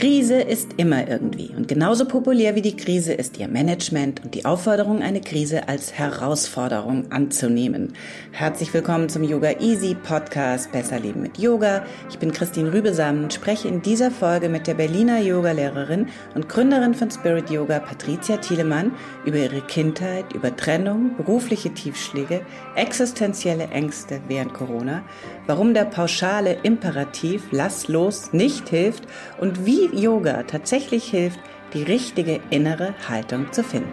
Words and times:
Krise 0.00 0.40
ist 0.40 0.70
immer 0.78 1.06
irgendwie 1.06 1.50
und 1.54 1.68
genauso 1.68 2.06
populär 2.06 2.54
wie 2.54 2.62
die 2.62 2.74
Krise 2.74 3.12
ist 3.12 3.36
ihr 3.36 3.48
Management 3.48 4.24
und 4.24 4.34
die 4.34 4.46
Aufforderung, 4.46 5.02
eine 5.02 5.20
Krise 5.20 5.68
als 5.68 5.92
Herausforderung 5.92 7.12
anzunehmen. 7.12 7.92
Herzlich 8.32 8.72
willkommen 8.72 9.10
zum 9.10 9.24
Yoga 9.24 9.60
Easy 9.60 9.94
Podcast 9.94 10.72
Besser 10.72 10.98
Leben 10.98 11.20
mit 11.20 11.36
Yoga. 11.36 11.84
Ich 12.08 12.18
bin 12.18 12.32
Christine 12.32 12.72
Rübesam 12.72 13.24
und 13.24 13.34
spreche 13.34 13.68
in 13.68 13.82
dieser 13.82 14.10
Folge 14.10 14.48
mit 14.48 14.66
der 14.66 14.72
Berliner 14.72 15.20
Yogalehrerin 15.20 16.06
und 16.34 16.48
Gründerin 16.48 16.94
von 16.94 17.10
Spirit 17.10 17.50
Yoga 17.50 17.80
Patricia 17.80 18.38
Thielemann 18.38 18.92
über 19.26 19.36
ihre 19.36 19.60
Kindheit, 19.60 20.32
über 20.32 20.56
Trennung, 20.56 21.14
berufliche 21.18 21.74
Tiefschläge, 21.74 22.40
existenzielle 22.74 23.68
Ängste 23.68 24.22
während 24.28 24.54
Corona, 24.54 25.02
warum 25.46 25.74
der 25.74 25.84
pauschale 25.84 26.56
Imperativ 26.62 27.42
Lass 27.50 27.88
los 27.88 28.32
nicht 28.32 28.70
hilft 28.70 29.04
und 29.38 29.66
wie 29.66 29.89
Yoga 29.94 30.42
tatsächlich 30.44 31.04
hilft, 31.04 31.40
die 31.74 31.82
richtige 31.82 32.40
innere 32.50 32.94
Haltung 33.08 33.52
zu 33.52 33.62
finden. 33.62 33.92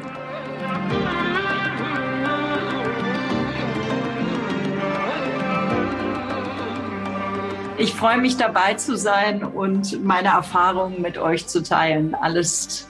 Ich 7.80 7.94
freue 7.94 8.18
mich 8.18 8.38
dabei 8.38 8.74
zu 8.74 8.98
sein 8.98 9.44
und 9.44 10.04
meine 10.04 10.30
Erfahrungen 10.30 11.00
mit 11.00 11.20
euch 11.20 11.46
zu 11.46 11.62
teilen. 11.62 12.16
Alles 12.16 12.88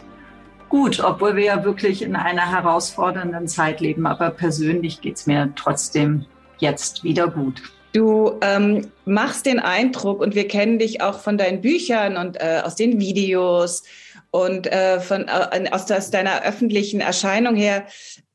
gut, 0.69 1.03
obwohl 1.03 1.35
wir 1.35 1.43
ja 1.43 1.63
wirklich 1.65 2.01
in 2.01 2.15
einer 2.15 2.49
herausfordernden 2.49 3.49
Zeit 3.49 3.81
leben. 3.81 4.07
Aber 4.07 4.29
persönlich 4.29 5.01
geht 5.01 5.17
es 5.17 5.27
mir 5.27 5.51
trotzdem 5.57 6.25
jetzt 6.59 7.03
wieder 7.03 7.27
gut. 7.27 7.61
Du 7.97 8.37
ähm, 8.41 8.91
machst 9.05 9.47
den 9.47 9.57
Eindruck, 9.57 10.21
und 10.21 10.35
wir 10.35 10.47
kennen 10.47 10.77
dich 10.77 11.01
auch 11.01 11.19
von 11.19 11.35
deinen 11.35 11.61
Büchern 11.61 12.15
und 12.15 12.39
äh, 12.39 12.61
aus 12.63 12.75
den 12.75 12.99
Videos 12.99 13.81
und 14.29 14.67
äh, 14.67 14.99
von, 14.99 15.27
äh, 15.27 15.67
aus, 15.71 15.89
aus, 15.89 16.11
deiner 16.11 16.43
öffentlichen 16.43 17.01
Erscheinung 17.01 17.55
her, 17.55 17.87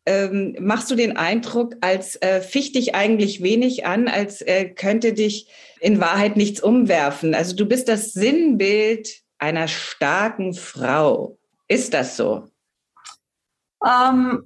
ähm, 0.05 0.57
machst 0.59 0.91
du 0.91 0.97
den 0.97 1.17
Eindruck, 1.17 1.77
als 1.81 2.17
äh, 2.17 2.41
ficht 2.41 2.75
dich 2.75 2.97
eigentlich 2.97 3.41
wenig 3.41 3.87
an, 3.87 4.09
als 4.09 4.43
äh, 4.43 4.65
könnte 4.65 5.13
dich 5.13 5.47
in 5.79 6.01
Wahrheit 6.01 6.37
nichts 6.37 6.61
umwerfen. 6.61 7.33
Also 7.33 7.55
du 7.55 7.65
bist 7.65 7.89
das 7.89 8.13
Sinnbild 8.13 9.21
einer 9.39 9.69
starken 9.69 10.55
Frau. 10.55 11.39
Ist 11.69 11.95
das 11.95 12.17
so? 12.17 12.49
Ähm, 13.87 14.43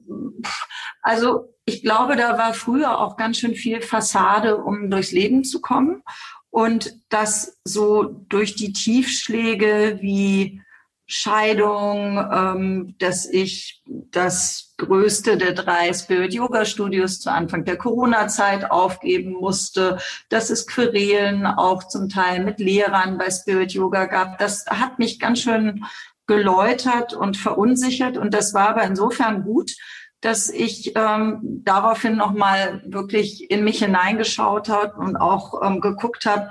also 1.01 1.55
ich 1.67 1.83
glaube, 1.83 2.17
da 2.17 2.39
war 2.39 2.55
früher 2.55 2.98
auch 3.00 3.17
ganz 3.17 3.39
schön 3.39 3.55
viel 3.55 3.83
Fassade, 3.83 4.56
um 4.56 4.89
durchs 4.89 5.12
Leben 5.12 5.45
zu 5.45 5.61
kommen. 5.61 6.03
Und 6.48 6.95
das 7.11 7.58
so 7.64 8.05
durch 8.05 8.55
die 8.55 8.73
Tiefschläge 8.73 9.98
wie 10.00 10.62
Scheidung, 11.08 12.19
ähm, 12.33 12.95
dass 12.98 13.27
ich 13.27 13.83
das 13.86 14.75
größte 14.77 15.36
der 15.36 15.53
drei 15.53 15.92
Spirit 15.92 16.34
Yoga 16.34 16.64
Studios 16.64 17.20
zu 17.20 17.31
Anfang 17.31 17.64
der 17.64 17.77
Corona-Zeit 17.77 18.70
aufgeben 18.70 19.33
musste, 19.33 19.98
dass 20.28 20.51
es 20.51 20.67
Querelen 20.67 21.47
auch 21.47 21.84
zum 21.84 22.08
Teil 22.08 22.45
mit 22.45 22.58
Lehrern 22.58 23.19
bei 23.19 23.30
Spirit 23.30 23.73
Yoga 23.73 24.06
gab. 24.06 24.39
Das 24.39 24.67
hat 24.67 24.98
mich 24.98 25.20
ganz 25.20 25.41
schön 25.41 25.84
geläutert 26.27 27.12
und 27.12 27.36
verunsichert. 27.36 28.17
Und 28.17 28.34
das 28.34 28.53
war 28.53 28.70
aber 28.70 28.83
insofern 28.83 29.45
gut, 29.45 29.73
dass 30.20 30.48
ich 30.48 30.95
ähm, 30.97 31.41
daraufhin 31.64 32.17
nochmal 32.17 32.83
wirklich 32.86 33.50
in 33.50 33.64
mich 33.64 33.81
hineingeschaut 33.81 34.69
habe 34.69 34.95
und 34.97 35.17
auch 35.17 35.62
ähm, 35.62 35.81
geguckt 35.81 36.27
habe, 36.27 36.50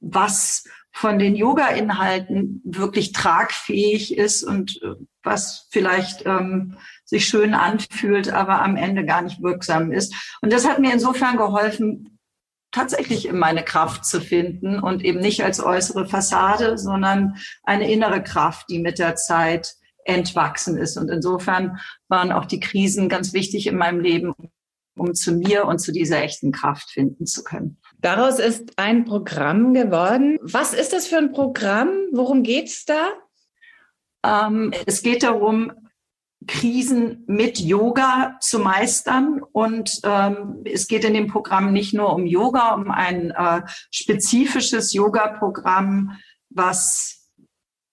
was 0.00 0.64
von 0.92 1.18
den 1.18 1.36
Yoga-Inhalten 1.36 2.62
wirklich 2.64 3.12
tragfähig 3.12 4.16
ist 4.16 4.42
und 4.42 4.80
äh, 4.82 4.94
was 5.22 5.66
vielleicht 5.70 6.24
ähm, 6.24 6.76
sich 7.04 7.26
schön 7.26 7.52
anfühlt, 7.52 8.30
aber 8.30 8.62
am 8.62 8.76
Ende 8.76 9.04
gar 9.04 9.22
nicht 9.22 9.42
wirksam 9.42 9.92
ist. 9.92 10.14
Und 10.40 10.52
das 10.52 10.66
hat 10.66 10.78
mir 10.78 10.92
insofern 10.92 11.36
geholfen, 11.36 12.18
tatsächlich 12.70 13.26
in 13.26 13.38
meine 13.38 13.62
Kraft 13.62 14.04
zu 14.04 14.20
finden 14.20 14.78
und 14.78 15.04
eben 15.04 15.20
nicht 15.20 15.42
als 15.44 15.62
äußere 15.62 16.06
Fassade, 16.06 16.78
sondern 16.78 17.36
eine 17.62 17.90
innere 17.90 18.22
Kraft, 18.22 18.68
die 18.70 18.78
mit 18.78 18.98
der 18.98 19.16
Zeit 19.16 19.74
entwachsen 20.06 20.78
ist. 20.78 20.96
Und 20.96 21.10
insofern 21.10 21.78
waren 22.08 22.32
auch 22.32 22.46
die 22.46 22.60
Krisen 22.60 23.08
ganz 23.08 23.32
wichtig 23.32 23.66
in 23.66 23.76
meinem 23.76 24.00
Leben, 24.00 24.34
um 24.96 25.14
zu 25.14 25.32
mir 25.32 25.66
und 25.66 25.78
zu 25.78 25.92
dieser 25.92 26.22
echten 26.22 26.52
Kraft 26.52 26.90
finden 26.90 27.26
zu 27.26 27.42
können. 27.44 27.78
Daraus 28.00 28.38
ist 28.38 28.72
ein 28.76 29.04
Programm 29.04 29.74
geworden. 29.74 30.38
Was 30.40 30.72
ist 30.72 30.92
das 30.92 31.06
für 31.06 31.18
ein 31.18 31.32
Programm? 31.32 31.90
Worum 32.12 32.42
geht's 32.42 32.84
da? 32.84 33.08
Ähm, 34.24 34.72
es 34.86 35.02
geht 35.02 35.22
darum, 35.22 35.72
Krisen 36.46 37.24
mit 37.26 37.58
Yoga 37.58 38.36
zu 38.40 38.58
meistern. 38.58 39.42
Und 39.52 40.00
ähm, 40.04 40.62
es 40.64 40.86
geht 40.86 41.04
in 41.04 41.14
dem 41.14 41.26
Programm 41.26 41.72
nicht 41.72 41.94
nur 41.94 42.14
um 42.14 42.26
Yoga, 42.26 42.74
um 42.74 42.90
ein 42.90 43.32
äh, 43.32 43.62
spezifisches 43.90 44.92
Yoga-Programm, 44.92 46.18
was 46.50 47.32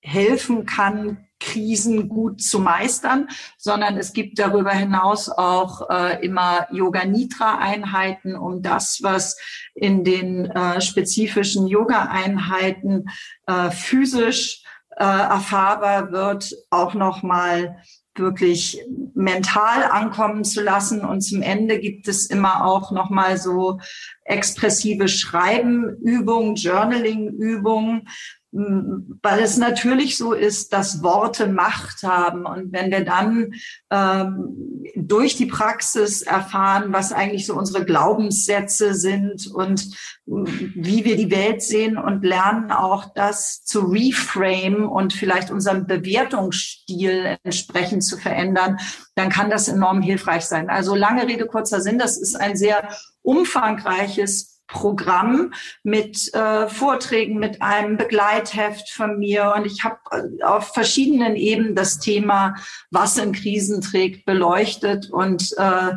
helfen 0.02 0.66
kann, 0.66 1.28
Krisen 1.44 2.08
gut 2.08 2.42
zu 2.42 2.60
meistern, 2.60 3.28
sondern 3.58 3.98
es 3.98 4.14
gibt 4.14 4.40
darüber 4.40 4.72
hinaus 4.72 5.30
auch 5.30 5.90
äh, 5.90 6.26
immer 6.26 6.68
Yoga 6.72 7.06
Nitra 7.06 7.58
Einheiten, 7.58 8.36
um 8.36 8.62
das, 8.62 9.00
was 9.02 9.38
in 9.76 10.04
den 10.04 10.46
äh, 10.46 10.80
spezifischen 10.82 11.68
Yoga 11.68 12.04
Einheiten 12.06 13.06
äh, 13.48 13.72
physisch 13.72 14.64
äh, 14.96 15.04
erfahrbar 15.04 16.12
wird, 16.12 16.56
auch 16.70 16.94
noch 16.94 17.24
mal 17.24 17.78
wirklich 18.16 18.80
mental 19.16 19.84
ankommen 19.84 20.44
zu 20.44 20.62
lassen. 20.62 21.02
Und 21.04 21.22
zum 21.22 21.42
Ende 21.42 21.80
gibt 21.80 22.08
es 22.08 22.28
immer 22.28 22.66
auch 22.66 22.92
nochmal 22.92 23.38
so 23.38 23.80
expressive 24.24 25.08
Schreibenübungen, 25.08 26.56
Journaling-Übungen, 26.56 28.08
weil 28.56 29.40
es 29.40 29.58
natürlich 29.58 30.16
so 30.16 30.34
ist, 30.34 30.74
dass 30.74 31.02
Worte 31.02 31.48
Macht 31.48 32.04
haben. 32.04 32.46
Und 32.46 32.72
wenn 32.72 32.92
wir 32.92 33.04
dann 33.04 33.54
ähm, 33.90 34.86
durch 34.96 35.36
die 35.36 35.48
Praxis 35.48 36.22
erfahren, 36.22 36.94
was 36.94 37.12
eigentlich 37.12 37.48
so 37.48 37.56
unsere 37.56 37.84
Glaubenssätze 37.84 38.94
sind 38.94 39.48
und 39.48 39.90
wie 40.26 41.04
wir 41.04 41.18
die 41.18 41.32
Welt 41.32 41.64
sehen 41.64 41.98
und 41.98 42.24
lernen 42.24 42.72
auch 42.72 43.14
das 43.16 43.64
zu 43.64 43.80
reframe 43.80 44.88
und 44.88 45.14
vielleicht 45.14 45.50
unseren 45.50 45.88
Bewertungsstil 45.88 47.38
entsprechend 47.44 48.04
zu 48.04 48.18
verändern, 48.18 48.78
dann 49.16 49.30
kann 49.30 49.50
das 49.50 49.68
enorm 49.68 50.04
hilfreich 50.04 50.46
sein. 50.46 50.70
Also 50.70 50.94
lange 50.94 51.28
Rede, 51.28 51.48
kurzer 51.48 51.82
Sinn, 51.82 51.98
das 51.98 52.18
ist 52.18 52.36
ein 52.36 52.56
sehr 52.56 52.88
umfangreiches 53.24 54.53
Programm 54.68 55.54
mit 55.84 56.34
äh, 56.34 56.68
Vorträgen, 56.68 57.40
mit 57.40 57.62
einem 57.62 57.98
Begleitheft 57.98 58.90
von 58.90 59.20
mir. 59.20 59.54
Und 59.56 59.66
ich 59.66 59.84
habe 59.84 59.98
äh, 60.12 60.44
auf 60.44 60.74
verschiedenen 60.74 61.36
Ebenen 61.36 61.76
das 61.76 62.00
Thema, 62.00 62.56
was 62.90 63.18
in 63.18 63.34
Krisen 63.34 63.82
trägt, 63.82 64.26
beleuchtet. 64.26 65.10
Und 65.10 65.54
äh, 65.58 65.94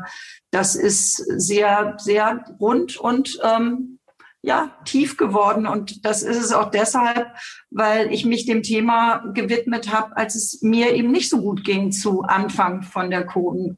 das 0.50 0.75
ist 0.75 1.16
sehr, 1.16 1.97
sehr 1.99 2.44
rund 2.60 2.97
und 2.97 3.38
ähm, 3.43 3.99
ja, 4.47 4.71
tief 4.84 5.16
geworden. 5.16 5.66
Und 5.66 6.05
das 6.05 6.22
ist 6.22 6.43
es 6.43 6.53
auch 6.53 6.71
deshalb, 6.71 7.26
weil 7.71 8.12
ich 8.12 8.25
mich 8.25 8.47
dem 8.47 8.62
Thema 8.62 9.19
gewidmet 9.34 9.93
habe, 9.93 10.16
als 10.16 10.37
es 10.37 10.62
mir 10.62 10.94
eben 10.94 11.10
nicht 11.10 11.31
so 11.31 11.41
gut 11.41 11.65
ging 11.65 11.91
zu 11.91 12.22
Anfang 12.22 12.82
von 12.82 13.10
der, 13.10 13.26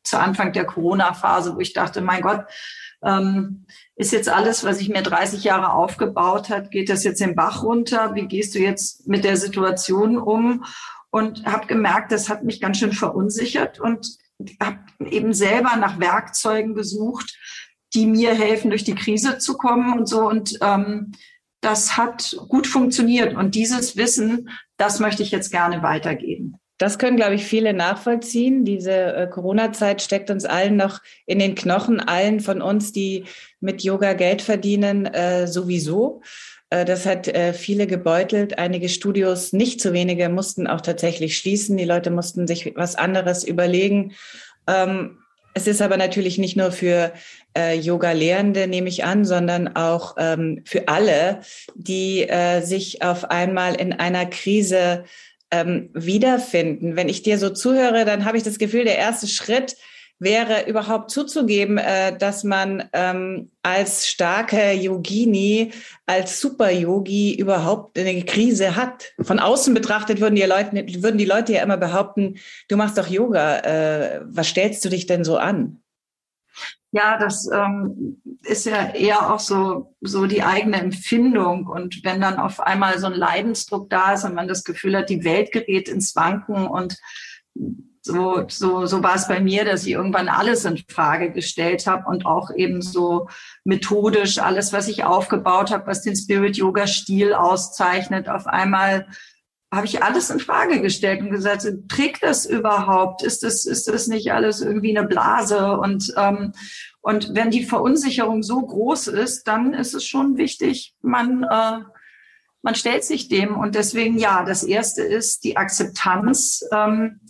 zu 0.02 0.18
Anfang 0.18 0.52
der 0.52 0.66
Corona-Phase, 0.66 1.56
wo 1.56 1.60
ich 1.60 1.72
dachte, 1.72 2.02
mein 2.02 2.20
Gott, 2.20 2.44
ähm, 3.02 3.66
ist 3.96 4.12
jetzt 4.12 4.28
alles, 4.28 4.64
was 4.64 4.80
ich 4.80 4.88
mir 4.88 5.02
30 5.02 5.44
Jahre 5.44 5.72
aufgebaut 5.72 6.48
hat, 6.48 6.70
geht 6.70 6.88
das 6.88 7.04
jetzt 7.04 7.20
den 7.20 7.34
Bach 7.34 7.62
runter? 7.62 8.14
Wie 8.14 8.26
gehst 8.26 8.54
du 8.54 8.58
jetzt 8.58 9.06
mit 9.06 9.24
der 9.24 9.36
Situation 9.36 10.18
um? 10.18 10.64
Und 11.10 11.46
habe 11.46 11.66
gemerkt, 11.66 12.12
das 12.12 12.28
hat 12.28 12.44
mich 12.44 12.60
ganz 12.60 12.78
schön 12.78 12.92
verunsichert 12.92 13.80
und 13.80 14.18
habe 14.60 14.78
eben 15.06 15.32
selber 15.32 15.76
nach 15.76 15.98
Werkzeugen 15.98 16.74
gesucht, 16.74 17.36
die 17.94 18.06
mir 18.06 18.34
helfen, 18.34 18.70
durch 18.70 18.84
die 18.84 18.94
Krise 18.94 19.38
zu 19.38 19.56
kommen 19.56 19.98
und 19.98 20.06
so. 20.06 20.28
Und 20.28 20.58
ähm, 20.60 21.12
das 21.60 21.96
hat 21.96 22.36
gut 22.48 22.66
funktioniert. 22.66 23.34
Und 23.34 23.54
dieses 23.54 23.96
Wissen, 23.96 24.50
das 24.76 25.00
möchte 25.00 25.22
ich 25.22 25.30
jetzt 25.30 25.50
gerne 25.50 25.82
weitergeben. 25.82 26.56
Das 26.78 26.98
können, 26.98 27.16
glaube 27.16 27.34
ich, 27.34 27.44
viele 27.44 27.74
nachvollziehen. 27.74 28.64
Diese 28.64 28.92
äh, 28.92 29.26
Corona-Zeit 29.26 30.00
steckt 30.00 30.30
uns 30.30 30.44
allen 30.44 30.76
noch 30.76 31.00
in 31.26 31.40
den 31.40 31.56
Knochen, 31.56 32.00
allen 32.00 32.40
von 32.40 32.62
uns, 32.62 32.92
die 32.92 33.24
mit 33.60 33.82
Yoga 33.82 34.12
Geld 34.12 34.42
verdienen, 34.42 35.06
äh, 35.06 35.48
sowieso. 35.48 36.22
Äh, 36.70 36.84
das 36.84 37.04
hat 37.04 37.30
viele 37.54 37.86
gebeutelt. 37.88 38.58
Einige 38.58 38.88
Studios, 38.88 39.52
nicht 39.52 39.80
zu 39.80 39.92
wenige, 39.92 40.28
mussten 40.28 40.68
auch 40.68 40.80
tatsächlich 40.80 41.36
schließen. 41.36 41.76
Die 41.76 41.84
Leute 41.84 42.10
mussten 42.10 42.46
sich 42.46 42.72
was 42.76 42.94
anderes 42.94 43.42
überlegen. 43.42 44.14
Ähm, 44.68 45.18
es 45.54 45.66
ist 45.66 45.82
aber 45.82 45.96
natürlich 45.96 46.38
nicht 46.38 46.56
nur 46.56 46.70
für 46.70 47.12
äh, 47.56 47.76
Yoga-Lehrende, 47.76 48.68
nehme 48.68 48.88
ich 48.88 49.04
an, 49.04 49.24
sondern 49.24 49.74
auch 49.74 50.14
ähm, 50.16 50.62
für 50.64 50.86
alle, 50.86 51.40
die 51.74 52.28
äh, 52.28 52.60
sich 52.60 53.02
auf 53.02 53.24
einmal 53.30 53.74
in 53.74 53.92
einer 53.92 54.26
Krise 54.26 55.04
ähm, 55.50 55.90
wiederfinden. 55.94 56.96
Wenn 56.96 57.08
ich 57.08 57.22
dir 57.22 57.38
so 57.38 57.50
zuhöre, 57.50 58.04
dann 58.04 58.24
habe 58.24 58.36
ich 58.36 58.42
das 58.42 58.58
Gefühl, 58.58 58.84
der 58.84 58.98
erste 58.98 59.26
Schritt 59.26 59.76
wäre 60.20 60.68
überhaupt 60.68 61.10
zuzugeben, 61.10 61.78
äh, 61.78 62.16
dass 62.16 62.42
man 62.42 62.88
ähm, 62.92 63.50
als 63.62 64.08
starke 64.08 64.72
Yogini, 64.72 65.72
als 66.06 66.40
Super-Yogi 66.40 67.36
überhaupt 67.36 67.98
eine 67.98 68.24
Krise 68.24 68.74
hat. 68.74 69.12
Von 69.20 69.38
außen 69.38 69.74
betrachtet 69.74 70.20
würden 70.20 70.34
die, 70.34 70.42
Leute, 70.42 70.72
würden 71.02 71.18
die 71.18 71.24
Leute 71.24 71.52
ja 71.52 71.62
immer 71.62 71.76
behaupten, 71.76 72.38
du 72.68 72.76
machst 72.76 72.98
doch 72.98 73.06
Yoga. 73.06 73.58
Äh, 73.60 74.20
was 74.24 74.48
stellst 74.48 74.84
du 74.84 74.88
dich 74.88 75.06
denn 75.06 75.24
so 75.24 75.36
an? 75.36 75.80
Ja, 76.90 77.18
das 77.18 77.46
ähm, 77.52 78.22
ist 78.44 78.64
ja 78.64 78.94
eher 78.94 79.32
auch 79.32 79.40
so, 79.40 79.94
so 80.00 80.26
die 80.26 80.42
eigene 80.42 80.80
Empfindung. 80.80 81.66
Und 81.66 82.02
wenn 82.02 82.20
dann 82.20 82.38
auf 82.38 82.60
einmal 82.60 82.98
so 82.98 83.06
ein 83.06 83.12
Leidensdruck 83.12 83.90
da 83.90 84.14
ist 84.14 84.24
und 84.24 84.34
man 84.34 84.48
das 84.48 84.64
Gefühl 84.64 84.96
hat, 84.96 85.10
die 85.10 85.24
Welt 85.24 85.52
gerät 85.52 85.88
ins 85.88 86.16
Wanken 86.16 86.66
und 86.66 86.96
so, 88.00 88.44
so, 88.48 88.86
so 88.86 89.02
war 89.02 89.16
es 89.16 89.28
bei 89.28 89.38
mir, 89.38 89.66
dass 89.66 89.84
ich 89.84 89.92
irgendwann 89.92 90.30
alles 90.30 90.64
in 90.64 90.82
Frage 90.88 91.30
gestellt 91.30 91.86
habe 91.86 92.08
und 92.08 92.24
auch 92.24 92.50
eben 92.54 92.80
so 92.80 93.28
methodisch 93.64 94.38
alles, 94.38 94.72
was 94.72 94.88
ich 94.88 95.04
aufgebaut 95.04 95.70
habe, 95.70 95.86
was 95.86 96.02
den 96.02 96.16
Spirit 96.16 96.56
Yoga 96.56 96.86
Stil 96.86 97.34
auszeichnet, 97.34 98.30
auf 98.30 98.46
einmal 98.46 99.06
habe 99.72 99.86
ich 99.86 100.02
alles 100.02 100.30
in 100.30 100.40
Frage 100.40 100.80
gestellt 100.80 101.20
und 101.20 101.30
gesagt, 101.30 101.66
trägt 101.88 102.22
das 102.22 102.46
überhaupt? 102.46 103.22
Ist 103.22 103.42
das, 103.42 103.66
ist 103.66 103.88
das 103.88 104.06
nicht 104.06 104.32
alles 104.32 104.62
irgendwie 104.62 104.96
eine 104.96 105.06
Blase? 105.06 105.78
Und, 105.78 106.12
ähm, 106.16 106.52
und 107.02 107.34
wenn 107.34 107.50
die 107.50 107.64
Verunsicherung 107.64 108.42
so 108.42 108.60
groß 108.62 109.08
ist, 109.08 109.44
dann 109.44 109.74
ist 109.74 109.94
es 109.94 110.06
schon 110.06 110.38
wichtig, 110.38 110.94
man, 111.02 111.42
äh, 111.42 111.80
man 112.62 112.74
stellt 112.74 113.04
sich 113.04 113.28
dem. 113.28 113.56
Und 113.56 113.74
deswegen, 113.74 114.18
ja, 114.18 114.42
das 114.44 114.62
erste 114.62 115.02
ist 115.02 115.44
die 115.44 115.58
Akzeptanz. 115.58 116.64
Ähm, 116.72 117.20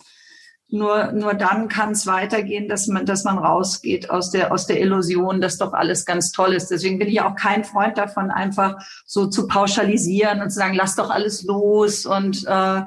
nur, 0.71 1.13
nur 1.13 1.33
dann 1.33 1.69
kann 1.69 1.93
es 1.93 2.07
weitergehen, 2.07 2.69
dass 2.69 2.89
man, 2.89 3.07
dass 3.07 3.25
man 3.25 3.39
rausgeht 3.39 4.11
aus 4.11 4.31
der, 4.31 4.53
aus 4.53 4.67
der 4.67 4.81
Illusion, 4.81 5.41
dass 5.41 5.57
doch 5.57 5.73
alles 5.73 6.05
ganz 6.05 6.31
toll 6.31 6.53
ist. 6.53 6.71
Deswegen 6.71 6.99
bin 6.99 7.09
ich 7.09 7.23
auch 7.23 7.37
kein 7.37 7.65
Freund 7.65 7.97
davon, 7.97 8.31
einfach 8.31 8.77
so 9.07 9.27
zu 9.29 9.47
pauschalisieren 9.47 10.43
und 10.43 10.51
zu 10.51 10.59
sagen, 10.59 10.75
lass 10.75 10.95
doch 10.95 11.09
alles 11.09 11.43
los. 11.45 12.05
Und 12.05 12.47
äh, 12.47 12.83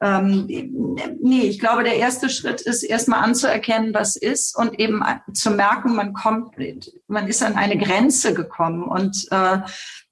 ähm, 0.00 0.46
nee, 1.22 1.42
ich 1.42 1.60
glaube, 1.60 1.84
der 1.84 1.96
erste 1.96 2.30
Schritt 2.30 2.62
ist 2.62 2.82
erstmal 2.82 3.22
anzuerkennen, 3.22 3.94
was 3.94 4.16
ist 4.16 4.56
und 4.56 4.80
eben 4.80 5.02
zu 5.32 5.52
merken, 5.52 5.94
man 5.94 6.12
kommt, 6.12 6.56
man 7.06 7.28
ist 7.28 7.44
an 7.44 7.54
eine 7.54 7.78
Grenze 7.78 8.34
gekommen. 8.34 8.82
Und 8.82 9.28
äh, 9.30 9.58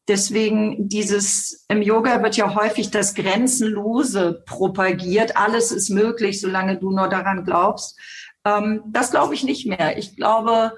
Deswegen 0.09 0.89
dieses, 0.89 1.67
im 1.69 1.83
Yoga 1.83 2.23
wird 2.23 2.37
ja 2.37 2.55
häufig 2.55 2.91
das 2.91 3.15
Grenzenlose 3.15 4.43
propagiert. 4.47 5.37
Alles 5.37 5.71
ist 5.71 5.91
möglich, 5.91 6.41
solange 6.41 6.79
du 6.79 6.91
nur 6.91 7.09
daran 7.09 7.45
glaubst. 7.45 7.99
Ähm, 8.45 8.83
das 8.87 9.11
glaube 9.11 9.35
ich 9.35 9.45
nicht 9.45 9.67
mehr. 9.67 9.99
Ich 9.99 10.17
glaube, 10.17 10.73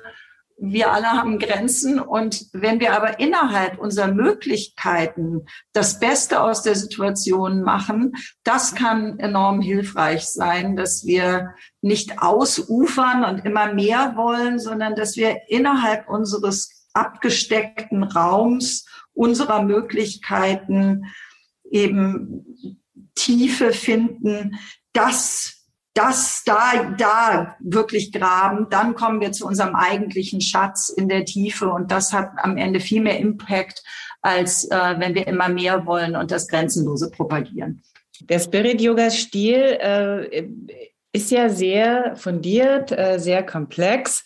wir 0.60 0.92
alle 0.92 1.12
haben 1.12 1.38
Grenzen 1.38 1.98
und 1.98 2.46
wenn 2.52 2.80
wir 2.80 2.94
aber 2.94 3.18
innerhalb 3.18 3.78
unserer 3.78 4.08
Möglichkeiten 4.08 5.46
das 5.72 5.98
Beste 6.00 6.42
aus 6.42 6.62
der 6.62 6.74
Situation 6.74 7.62
machen, 7.62 8.12
das 8.44 8.74
kann 8.74 9.18
enorm 9.18 9.62
hilfreich 9.62 10.26
sein, 10.28 10.76
dass 10.76 11.06
wir 11.06 11.54
nicht 11.80 12.20
ausufern 12.20 13.24
und 13.24 13.46
immer 13.46 13.72
mehr 13.72 14.14
wollen, 14.16 14.58
sondern 14.58 14.96
dass 14.96 15.16
wir 15.16 15.48
innerhalb 15.48 16.08
unseres 16.10 16.88
abgesteckten 16.92 18.02
Raums 18.02 18.84
unserer 19.20 19.62
Möglichkeiten 19.62 21.04
eben 21.70 22.56
Tiefe 23.14 23.72
finden, 23.72 24.58
das 24.94 25.56
das 25.92 26.44
da, 26.46 26.94
da 26.96 27.56
wirklich 27.58 28.12
graben, 28.12 28.68
dann 28.70 28.94
kommen 28.94 29.20
wir 29.20 29.32
zu 29.32 29.44
unserem 29.44 29.74
eigentlichen 29.74 30.40
Schatz 30.40 30.88
in 30.88 31.08
der 31.08 31.24
Tiefe 31.24 31.68
und 31.68 31.90
das 31.90 32.12
hat 32.12 32.30
am 32.36 32.56
Ende 32.56 32.78
viel 32.78 33.02
mehr 33.02 33.18
Impact, 33.18 33.82
als 34.22 34.70
äh, 34.70 34.94
wenn 34.98 35.16
wir 35.16 35.26
immer 35.26 35.48
mehr 35.48 35.86
wollen 35.86 36.14
und 36.14 36.30
das 36.30 36.46
Grenzenlose 36.46 37.10
propagieren. 37.10 37.82
Der 38.20 38.38
Spirit-Yoga-Stil 38.38 39.78
äh, 39.80 40.48
ist 41.12 41.32
ja 41.32 41.48
sehr 41.48 42.14
fundiert, 42.16 42.92
äh, 42.92 43.18
sehr 43.18 43.44
komplex. 43.44 44.22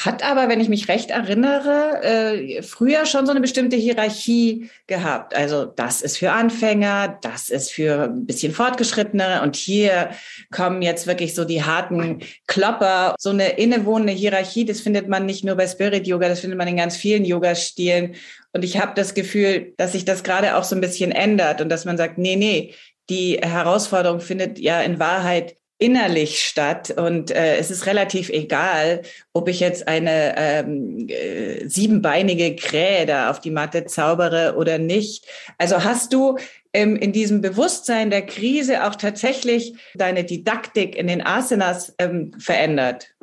Hat 0.00 0.24
aber, 0.24 0.48
wenn 0.48 0.60
ich 0.60 0.70
mich 0.70 0.88
recht 0.88 1.10
erinnere, 1.10 2.02
äh, 2.02 2.62
früher 2.62 3.04
schon 3.04 3.26
so 3.26 3.32
eine 3.32 3.42
bestimmte 3.42 3.76
Hierarchie 3.76 4.70
gehabt. 4.86 5.36
Also 5.36 5.66
das 5.66 6.00
ist 6.00 6.16
für 6.16 6.32
Anfänger, 6.32 7.18
das 7.20 7.50
ist 7.50 7.70
für 7.70 8.04
ein 8.04 8.24
bisschen 8.24 8.54
Fortgeschrittene 8.54 9.42
und 9.42 9.56
hier 9.56 10.08
kommen 10.50 10.80
jetzt 10.80 11.06
wirklich 11.06 11.34
so 11.34 11.44
die 11.44 11.62
harten 11.64 12.20
Klopper. 12.46 13.14
So 13.18 13.28
eine 13.28 13.58
innewohnende 13.58 14.14
Hierarchie, 14.14 14.64
das 14.64 14.80
findet 14.80 15.06
man 15.06 15.26
nicht 15.26 15.44
nur 15.44 15.56
bei 15.56 15.66
Spirit 15.66 16.06
Yoga, 16.06 16.28
das 16.28 16.40
findet 16.40 16.56
man 16.56 16.68
in 16.68 16.78
ganz 16.78 16.96
vielen 16.96 17.26
Yoga-Stilen. 17.26 18.14
Und 18.54 18.64
ich 18.64 18.80
habe 18.80 18.92
das 18.94 19.12
Gefühl, 19.12 19.74
dass 19.76 19.92
sich 19.92 20.06
das 20.06 20.22
gerade 20.22 20.56
auch 20.56 20.64
so 20.64 20.74
ein 20.74 20.80
bisschen 20.80 21.12
ändert 21.12 21.60
und 21.60 21.68
dass 21.68 21.84
man 21.84 21.98
sagt, 21.98 22.16
nee, 22.16 22.36
nee, 22.36 22.74
die 23.10 23.38
Herausforderung 23.42 24.20
findet 24.20 24.58
ja 24.58 24.80
in 24.80 24.98
Wahrheit 24.98 25.56
innerlich 25.80 26.44
statt 26.44 26.90
und 26.90 27.30
äh, 27.30 27.56
es 27.56 27.70
ist 27.70 27.86
relativ 27.86 28.28
egal, 28.28 29.00
ob 29.32 29.48
ich 29.48 29.60
jetzt 29.60 29.88
eine 29.88 30.34
ähm, 30.36 31.08
äh, 31.08 31.66
siebenbeinige 31.66 32.54
Krähe 32.54 33.06
da 33.06 33.30
auf 33.30 33.40
die 33.40 33.50
Matte 33.50 33.86
zaubere 33.86 34.56
oder 34.56 34.78
nicht. 34.78 35.26
Also 35.56 35.82
hast 35.82 36.12
du 36.12 36.36
ähm, 36.74 36.96
in 36.96 37.12
diesem 37.12 37.40
Bewusstsein 37.40 38.10
der 38.10 38.26
Krise 38.26 38.86
auch 38.86 38.94
tatsächlich 38.94 39.74
deine 39.94 40.24
Didaktik 40.24 40.94
in 40.94 41.06
den 41.06 41.26
Asanas 41.26 41.94
ähm, 41.98 42.32
verändert? 42.38 43.14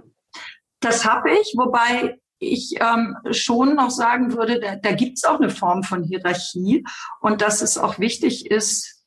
Das 0.79 1.05
habe 1.05 1.29
ich, 1.31 1.53
wobei 1.55 2.17
ich 2.39 2.75
ähm, 2.79 3.17
schon 3.31 3.75
noch 3.75 3.91
sagen 3.91 4.35
würde, 4.35 4.59
da, 4.59 4.75
da 4.77 4.91
gibt 4.93 5.17
es 5.17 5.25
auch 5.25 5.39
eine 5.39 5.51
Form 5.51 5.83
von 5.83 6.03
Hierarchie 6.03 6.83
und 7.21 7.41
dass 7.41 7.61
es 7.61 7.77
auch 7.77 7.99
wichtig 7.99 8.49
ist, 8.49 9.03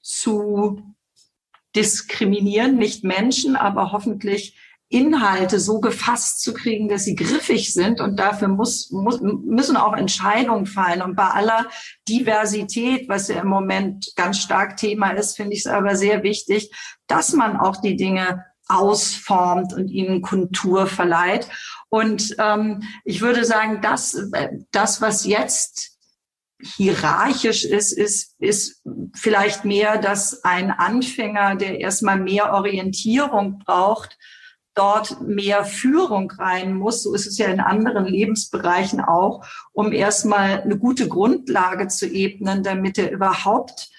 zu 0.00 0.82
diskriminieren, 1.74 2.76
nicht 2.76 3.04
Menschen, 3.04 3.56
aber 3.56 3.92
hoffentlich 3.92 4.56
Inhalte 4.92 5.58
so 5.58 5.80
gefasst 5.80 6.42
zu 6.42 6.52
kriegen, 6.52 6.88
dass 6.88 7.04
sie 7.04 7.14
griffig 7.14 7.72
sind. 7.72 8.00
Und 8.00 8.16
dafür 8.16 8.48
muss, 8.48 8.90
muss, 8.90 9.20
müssen 9.20 9.76
auch 9.76 9.94
Entscheidungen 9.94 10.66
fallen. 10.66 11.00
Und 11.00 11.16
bei 11.16 11.28
aller 11.28 11.66
Diversität, 12.08 13.08
was 13.08 13.28
ja 13.28 13.40
im 13.40 13.48
Moment 13.48 14.12
ganz 14.16 14.38
stark 14.38 14.76
Thema 14.76 15.10
ist, 15.10 15.34
finde 15.36 15.54
ich 15.54 15.60
es 15.60 15.66
aber 15.66 15.96
sehr 15.96 16.22
wichtig, 16.22 16.70
dass 17.06 17.32
man 17.32 17.56
auch 17.56 17.78
die 17.78 17.96
Dinge 17.96 18.44
ausformt 18.68 19.72
und 19.72 19.88
ihnen 19.88 20.20
Kontur 20.20 20.86
verleiht. 20.86 21.48
Und 21.88 22.36
ähm, 22.38 22.82
ich 23.04 23.22
würde 23.22 23.44
sagen, 23.44 23.80
das, 23.82 24.30
das, 24.70 25.00
was 25.00 25.24
jetzt 25.24 25.91
hierarchisch 26.62 27.64
ist, 27.64 27.92
ist, 27.92 28.36
ist 28.40 28.82
vielleicht 29.14 29.64
mehr, 29.64 29.98
dass 29.98 30.44
ein 30.44 30.70
Anfänger, 30.70 31.56
der 31.56 31.80
erstmal 31.80 32.18
mehr 32.18 32.52
Orientierung 32.52 33.58
braucht, 33.58 34.16
dort 34.74 35.20
mehr 35.20 35.64
Führung 35.64 36.30
rein 36.30 36.74
muss. 36.74 37.02
So 37.02 37.14
ist 37.14 37.26
es 37.26 37.36
ja 37.38 37.48
in 37.48 37.60
anderen 37.60 38.06
Lebensbereichen 38.06 39.00
auch, 39.00 39.44
um 39.72 39.92
erstmal 39.92 40.62
eine 40.62 40.78
gute 40.78 41.08
Grundlage 41.08 41.88
zu 41.88 42.06
ebnen, 42.06 42.62
damit 42.62 42.96
er 42.98 43.10
überhaupt 43.10 43.90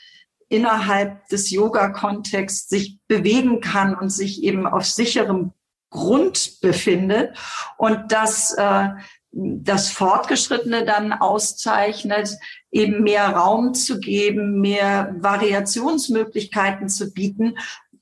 innerhalb 0.49 1.27
des 1.29 1.49
Yoga-Kontexts 1.51 2.69
sich 2.69 2.99
bewegen 3.07 3.59
kann 3.59 3.95
und 3.95 4.09
sich 4.09 4.43
eben 4.43 4.67
auf 4.67 4.85
sicherem 4.85 5.51
Grund 5.89 6.59
befindet. 6.61 7.37
Und 7.77 8.11
das 8.11 8.53
äh, 8.57 8.89
das 9.33 9.89
Fortgeschrittene 9.89 10.85
dann 10.85 11.11
auszeichnet, 11.11 12.37
eben 12.71 13.03
mehr 13.03 13.29
Raum 13.29 13.73
zu 13.73 13.99
geben, 13.99 14.61
mehr 14.61 15.15
Variationsmöglichkeiten 15.19 16.87
zu 16.87 17.11
bieten, 17.11 17.57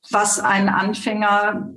was 0.09 0.39
einen 0.39 0.67
Anfänger 0.69 1.71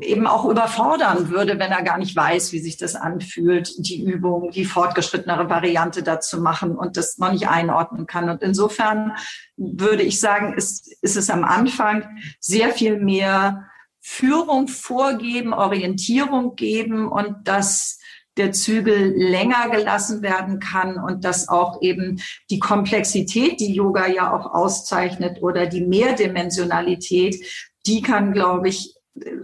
eben 0.00 0.26
auch 0.26 0.44
überfordern 0.46 1.30
würde, 1.30 1.58
wenn 1.58 1.70
er 1.70 1.82
gar 1.82 1.98
nicht 1.98 2.16
weiß, 2.16 2.52
wie 2.52 2.58
sich 2.58 2.76
das 2.76 2.94
anfühlt, 2.94 3.72
die 3.78 4.02
Übung, 4.02 4.50
die 4.50 4.64
fortgeschrittenere 4.64 5.48
Variante 5.48 6.02
dazu 6.02 6.40
machen 6.40 6.76
und 6.76 6.96
das 6.96 7.18
noch 7.18 7.32
nicht 7.32 7.48
einordnen 7.48 8.06
kann. 8.06 8.28
Und 8.28 8.42
insofern 8.42 9.12
würde 9.56 10.02
ich 10.02 10.20
sagen, 10.20 10.54
ist, 10.54 10.92
ist 11.02 11.16
es 11.16 11.30
am 11.30 11.44
Anfang 11.44 12.18
sehr 12.40 12.70
viel 12.70 12.98
mehr 12.98 13.68
Führung 14.00 14.68
vorgeben, 14.68 15.52
Orientierung 15.52 16.56
geben 16.56 17.08
und 17.08 17.36
das 17.44 17.95
der 18.36 18.52
Zügel 18.52 19.14
länger 19.16 19.70
gelassen 19.70 20.22
werden 20.22 20.60
kann 20.60 20.98
und 20.98 21.24
dass 21.24 21.48
auch 21.48 21.80
eben 21.82 22.20
die 22.50 22.58
Komplexität, 22.58 23.60
die 23.60 23.74
Yoga 23.74 24.06
ja 24.06 24.36
auch 24.36 24.52
auszeichnet 24.52 25.42
oder 25.42 25.66
die 25.66 25.84
Mehrdimensionalität, 25.84 27.44
die 27.86 28.02
kann, 28.02 28.32
glaube 28.32 28.68
ich, 28.68 28.96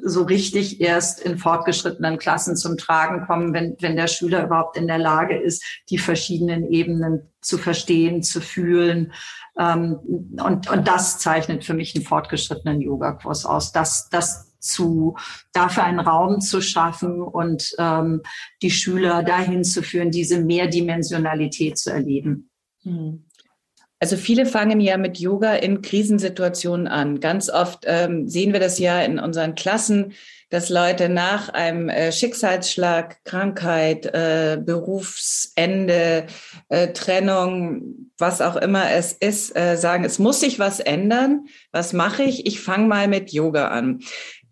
so 0.02 0.22
richtig 0.22 0.80
erst 0.80 1.20
in 1.20 1.38
fortgeschrittenen 1.38 2.18
Klassen 2.18 2.56
zum 2.56 2.76
Tragen 2.76 3.26
kommen, 3.26 3.54
wenn, 3.54 3.76
wenn 3.80 3.96
der 3.96 4.06
Schüler 4.06 4.44
überhaupt 4.44 4.76
in 4.76 4.87
der 4.87 4.99
Lage 4.99 5.37
ist, 5.37 5.64
die 5.88 5.99
verschiedenen 5.99 6.70
Ebenen 6.70 7.32
zu 7.40 7.58
verstehen, 7.58 8.22
zu 8.22 8.40
fühlen. 8.40 9.12
Ähm, 9.58 9.99
und, 10.42 10.70
und 10.70 10.88
das 10.88 11.18
zeichnet 11.18 11.64
für 11.64 11.75
mich 11.75 11.94
einen 11.94 12.04
fortgeschrittenen 12.04 12.80
Yoga-Kurs 12.80 13.46
aus. 13.46 13.72
Das, 13.72 14.08
das 14.11 14.51
zu, 14.62 15.16
dafür 15.52 15.85
einen 15.85 16.00
Raum 16.00 16.40
zu 16.40 16.61
schaffen 16.61 17.21
und 17.21 17.75
ähm, 17.78 18.23
die 18.62 18.71
Schüler 18.71 19.23
dahin 19.23 19.64
zu 19.64 19.83
führen, 19.83 20.11
diese 20.11 20.42
Mehrdimensionalität 20.42 21.78
zu 21.78 21.90
erleben. 21.90 22.50
Hm. 22.83 23.25
Also 24.02 24.16
viele 24.16 24.47
fangen 24.47 24.81
ja 24.81 24.97
mit 24.97 25.19
Yoga 25.19 25.54
in 25.54 25.81
Krisensituationen 25.81 26.88
an. 26.88 27.21
Ganz 27.21 27.49
oft 27.49 27.85
ähm, 27.87 28.26
sehen 28.26 28.52
wir 28.52 28.59
das 28.59 28.81
ja 28.81 29.00
in 29.00 29.21
unseren 29.21 29.54
Klassen, 29.54 30.14
dass 30.50 30.71
Leute 30.71 31.09
nach 31.09 31.50
einem 31.50 31.88
äh, 31.88 32.11
Schicksalsschlag, 32.11 33.23
Krankheit, 33.25 34.07
äh, 34.07 34.61
Berufsende, 34.61 36.26
äh, 36.69 36.88
Trennung, 36.88 38.11
was 38.19 38.40
auch 38.40 38.57
immer 38.57 38.90
es 38.90 39.12
ist, 39.12 39.57
äh, 39.57 39.76
sagen, 39.76 40.04
es 40.04 40.19
muss 40.19 40.40
sich 40.40 40.59
was 40.59 40.81
ändern. 40.81 41.47
Was 41.71 41.92
mache 41.92 42.25
ich? 42.25 42.45
Ich 42.45 42.61
fange 42.61 42.88
mal 42.88 43.07
mit 43.07 43.33
Yoga 43.33 43.69
an. 43.69 44.00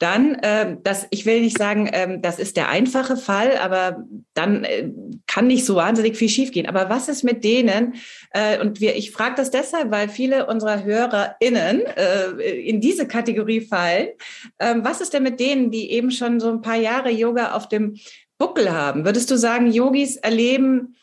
Dann, 0.01 0.35
äh, 0.37 0.79
das, 0.83 1.07
ich 1.11 1.27
will 1.27 1.43
nicht 1.43 1.59
sagen, 1.59 1.87
äh, 1.87 2.19
das 2.21 2.39
ist 2.39 2.57
der 2.57 2.71
einfache 2.71 3.19
Fall, 3.19 3.59
aber 3.59 4.07
dann 4.33 4.65
äh, 4.65 4.91
kann 5.27 5.47
nicht 5.47 5.67
so 5.67 5.77
wahnsinnig 5.77 6.17
viel 6.17 6.31
schiefgehen. 6.31 6.67
Aber 6.67 6.89
was 6.89 7.09
ist 7.11 7.23
mit 7.23 7.45
denen? 7.45 7.97
Äh, 8.31 8.61
und 8.61 8.81
wir, 8.81 8.97
ich 8.97 9.11
frage 9.11 9.35
das 9.37 9.51
deshalb, 9.51 9.91
weil 9.91 10.09
viele 10.09 10.47
unserer 10.47 10.85
HörerInnen 10.85 11.83
äh, 11.85 12.31
in 12.67 12.81
diese 12.81 13.07
Kategorie 13.07 13.61
fallen. 13.61 14.09
Äh, 14.57 14.77
was 14.79 15.03
ist 15.03 15.13
denn 15.13 15.23
mit 15.23 15.39
denen, 15.39 15.71
die 15.71 15.91
eben 15.91 16.11
schon 16.11 16.41
so 16.41 16.51
ein 16.51 16.63
paar 16.63 16.77
Jahre 16.77 17.11
Yoga 17.11 17.53
auf 17.53 17.69
dem 17.69 17.97
Buckel 18.39 18.73
haben? 18.73 19.05
Würdest 19.05 19.31
du 19.31 19.37
sagen, 19.37 19.71
Yogis 19.71 20.17
erleben 20.17 20.97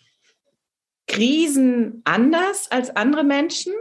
Krisen 1.06 2.02
anders 2.04 2.72
als 2.72 2.96
andere 2.96 3.24
Menschen? 3.24 3.74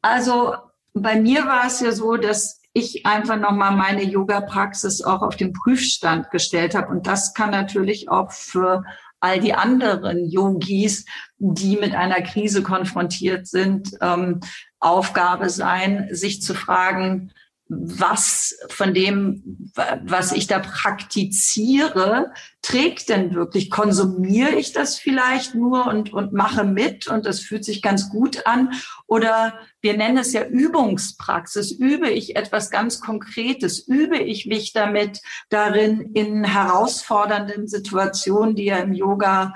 Also 0.00 0.54
bei 0.94 1.20
mir 1.20 1.44
war 1.44 1.66
es 1.66 1.80
ja 1.80 1.92
so, 1.92 2.16
dass 2.16 2.61
ich 2.72 3.04
einfach 3.04 3.36
nochmal 3.38 3.76
meine 3.76 4.02
Yoga-Praxis 4.02 5.02
auch 5.02 5.22
auf 5.22 5.36
den 5.36 5.52
Prüfstand 5.52 6.30
gestellt 6.30 6.74
habe. 6.74 6.88
Und 6.88 7.06
das 7.06 7.34
kann 7.34 7.50
natürlich 7.50 8.08
auch 8.08 8.32
für 8.32 8.84
all 9.20 9.40
die 9.40 9.54
anderen 9.54 10.28
Yogis, 10.28 11.04
die 11.38 11.76
mit 11.76 11.94
einer 11.94 12.22
Krise 12.22 12.62
konfrontiert 12.62 13.46
sind, 13.46 13.90
ähm, 14.00 14.40
Aufgabe 14.80 15.48
sein, 15.48 16.08
sich 16.10 16.42
zu 16.42 16.54
fragen, 16.54 17.32
was 17.80 18.58
von 18.68 18.92
dem, 18.92 19.72
was 20.04 20.32
ich 20.32 20.46
da 20.46 20.58
praktiziere, 20.58 22.32
trägt 22.60 23.08
denn 23.08 23.34
wirklich? 23.34 23.70
Konsumiere 23.70 24.50
ich 24.50 24.72
das 24.72 24.98
vielleicht 24.98 25.54
nur 25.54 25.86
und, 25.86 26.12
und 26.12 26.32
mache 26.32 26.64
mit 26.64 27.06
und 27.06 27.24
das 27.24 27.40
fühlt 27.40 27.64
sich 27.64 27.80
ganz 27.80 28.10
gut 28.10 28.46
an? 28.46 28.72
Oder 29.06 29.58
wir 29.80 29.96
nennen 29.96 30.18
es 30.18 30.32
ja 30.32 30.44
Übungspraxis. 30.44 31.72
Übe 31.72 32.10
ich 32.10 32.36
etwas 32.36 32.70
ganz 32.70 33.00
Konkretes? 33.00 33.78
Übe 33.78 34.18
ich 34.18 34.46
mich 34.46 34.72
damit 34.72 35.20
darin 35.48 36.10
in 36.14 36.44
herausfordernden 36.44 37.68
Situationen, 37.68 38.54
die 38.54 38.66
ja 38.66 38.78
im 38.78 38.92
Yoga 38.92 39.54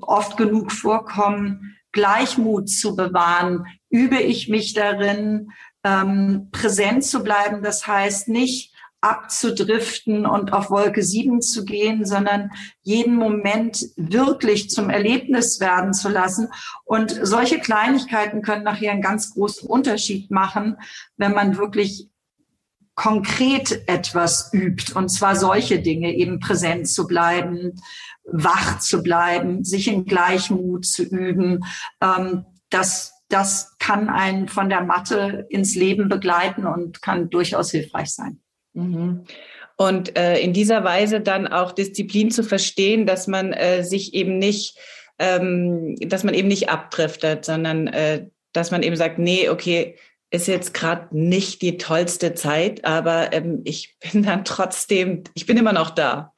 oft 0.00 0.36
genug 0.36 0.70
vorkommen, 0.70 1.76
Gleichmut 1.92 2.68
zu 2.68 2.94
bewahren? 2.94 3.64
Übe 3.88 4.20
ich 4.20 4.48
mich 4.48 4.74
darin, 4.74 5.50
ähm, 5.88 6.48
präsent 6.52 7.04
zu 7.04 7.22
bleiben. 7.22 7.62
Das 7.62 7.86
heißt 7.86 8.28
nicht 8.28 8.74
abzudriften 9.00 10.26
und 10.26 10.52
auf 10.52 10.70
Wolke 10.70 11.04
sieben 11.04 11.40
zu 11.40 11.64
gehen, 11.64 12.04
sondern 12.04 12.50
jeden 12.82 13.14
Moment 13.14 13.86
wirklich 13.96 14.70
zum 14.70 14.90
Erlebnis 14.90 15.60
werden 15.60 15.94
zu 15.94 16.08
lassen. 16.08 16.48
Und 16.84 17.16
solche 17.22 17.60
Kleinigkeiten 17.60 18.42
können 18.42 18.64
nachher 18.64 18.90
einen 18.90 19.02
ganz 19.02 19.32
großen 19.34 19.68
Unterschied 19.68 20.30
machen, 20.32 20.76
wenn 21.16 21.32
man 21.32 21.58
wirklich 21.58 22.08
konkret 22.96 23.88
etwas 23.88 24.52
übt. 24.52 24.92
Und 24.94 25.10
zwar 25.10 25.36
solche 25.36 25.80
Dinge, 25.80 26.12
eben 26.14 26.40
präsent 26.40 26.88
zu 26.88 27.06
bleiben, 27.06 27.80
wach 28.24 28.80
zu 28.80 29.04
bleiben, 29.04 29.62
sich 29.62 29.86
in 29.86 30.06
Gleichmut 30.06 30.84
zu 30.84 31.04
üben. 31.04 31.64
Ähm, 32.02 32.44
das 32.70 33.17
das 33.28 33.76
kann 33.78 34.08
einen 34.08 34.48
von 34.48 34.68
der 34.68 34.82
Matte 34.82 35.46
ins 35.50 35.74
Leben 35.74 36.08
begleiten 36.08 36.66
und 36.66 37.02
kann 37.02 37.30
durchaus 37.30 37.70
hilfreich 37.70 38.10
sein. 38.10 38.40
Mhm. 38.72 39.24
Und 39.76 40.18
äh, 40.18 40.40
in 40.40 40.52
dieser 40.52 40.82
Weise 40.82 41.20
dann 41.20 41.46
auch 41.46 41.72
Disziplin 41.72 42.30
zu 42.30 42.42
verstehen, 42.42 43.06
dass 43.06 43.26
man 43.26 43.52
äh, 43.52 43.84
sich 43.84 44.14
eben 44.14 44.38
nicht, 44.38 44.76
ähm, 45.18 45.94
dass 46.00 46.24
man 46.24 46.34
eben 46.34 46.48
nicht 46.48 46.68
abdriftet, 46.68 47.44
sondern 47.44 47.86
äh, 47.86 48.26
dass 48.52 48.70
man 48.70 48.82
eben 48.82 48.96
sagt, 48.96 49.18
nee, 49.18 49.48
okay, 49.48 49.96
ist 50.30 50.48
jetzt 50.48 50.74
gerade 50.74 51.16
nicht 51.16 51.62
die 51.62 51.78
tollste 51.78 52.34
Zeit, 52.34 52.84
aber 52.84 53.32
ähm, 53.32 53.62
ich 53.64 53.96
bin 54.00 54.24
dann 54.24 54.44
trotzdem, 54.44 55.24
ich 55.34 55.46
bin 55.46 55.56
immer 55.56 55.72
noch 55.72 55.90
da 55.90 56.32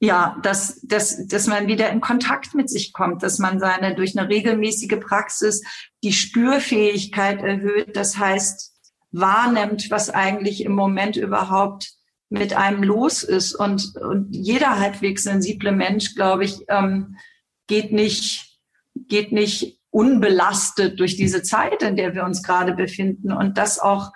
ja, 0.00 0.36
dass, 0.42 0.80
dass, 0.82 1.26
dass 1.26 1.46
man 1.46 1.66
wieder 1.66 1.90
in 1.90 2.00
Kontakt 2.00 2.54
mit 2.54 2.70
sich 2.70 2.92
kommt, 2.92 3.22
dass 3.22 3.38
man 3.38 3.58
seine 3.58 3.94
durch 3.96 4.16
eine 4.16 4.28
regelmäßige 4.28 5.00
Praxis 5.00 5.62
die 6.04 6.12
Spürfähigkeit 6.12 7.42
erhöht. 7.42 7.96
Das 7.96 8.16
heißt, 8.16 8.74
wahrnimmt, 9.10 9.90
was 9.90 10.10
eigentlich 10.10 10.64
im 10.64 10.72
Moment 10.72 11.16
überhaupt 11.16 11.92
mit 12.30 12.54
einem 12.54 12.82
los 12.82 13.22
ist. 13.22 13.54
Und, 13.54 13.96
und 13.96 14.28
jeder 14.30 14.78
halbwegs 14.78 15.24
sensible 15.24 15.72
Mensch, 15.72 16.14
glaube 16.14 16.44
ich, 16.44 16.64
ähm, 16.68 17.16
geht 17.66 17.92
nicht, 17.92 18.58
geht 18.94 19.32
nicht 19.32 19.80
unbelastet 19.90 21.00
durch 21.00 21.16
diese 21.16 21.42
Zeit, 21.42 21.82
in 21.82 21.96
der 21.96 22.14
wir 22.14 22.24
uns 22.24 22.42
gerade 22.42 22.74
befinden. 22.74 23.32
Und 23.32 23.58
das 23.58 23.80
auch 23.80 24.12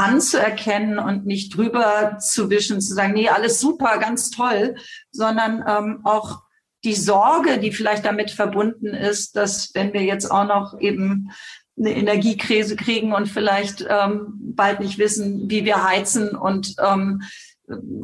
anzuerkennen 0.00 0.98
und 0.98 1.26
nicht 1.26 1.54
drüber 1.54 2.16
zu 2.18 2.48
wischen, 2.48 2.80
zu 2.80 2.94
sagen, 2.94 3.12
nee, 3.12 3.28
alles 3.28 3.60
super, 3.60 3.98
ganz 3.98 4.30
toll, 4.30 4.76
sondern 5.10 5.62
ähm, 5.68 6.00
auch 6.04 6.40
die 6.84 6.94
Sorge, 6.94 7.58
die 7.58 7.70
vielleicht 7.70 8.06
damit 8.06 8.30
verbunden 8.30 8.86
ist, 8.86 9.36
dass 9.36 9.74
wenn 9.74 9.92
wir 9.92 10.02
jetzt 10.02 10.30
auch 10.30 10.46
noch 10.46 10.80
eben 10.80 11.30
eine 11.78 11.94
Energiekrise 11.94 12.76
kriegen 12.76 13.12
und 13.12 13.26
vielleicht 13.26 13.86
ähm, 13.88 14.32
bald 14.54 14.80
nicht 14.80 14.98
wissen, 14.98 15.50
wie 15.50 15.66
wir 15.66 15.84
heizen 15.84 16.34
und 16.34 16.74
ähm, 16.82 17.22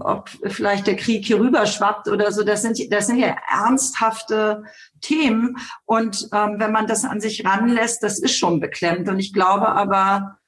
ob 0.01 0.29
vielleicht 0.47 0.87
der 0.87 0.97
Krieg 0.97 1.25
hier 1.25 1.41
rüber 1.41 1.67
schwappt 1.67 2.09
oder 2.09 2.31
so, 2.31 2.45
das 2.45 2.63
sind, 2.63 2.79
das 2.93 3.07
sind 3.07 3.19
ja 3.19 3.37
ernsthafte 3.51 4.65
Themen. 5.01 5.57
Und 5.87 6.29
ähm, 6.33 6.57
wenn 6.59 6.71
man 6.71 6.87
das 6.87 7.05
an 7.05 7.21
sich 7.21 7.45
ranlässt, 7.45 8.03
das 8.03 8.21
ist 8.21 8.37
schon 8.37 8.61
beklemmt. 8.61 9.09
Und 9.09 9.19
ich 9.19 9.33
glaube 9.33 9.69
aber, 9.69 10.39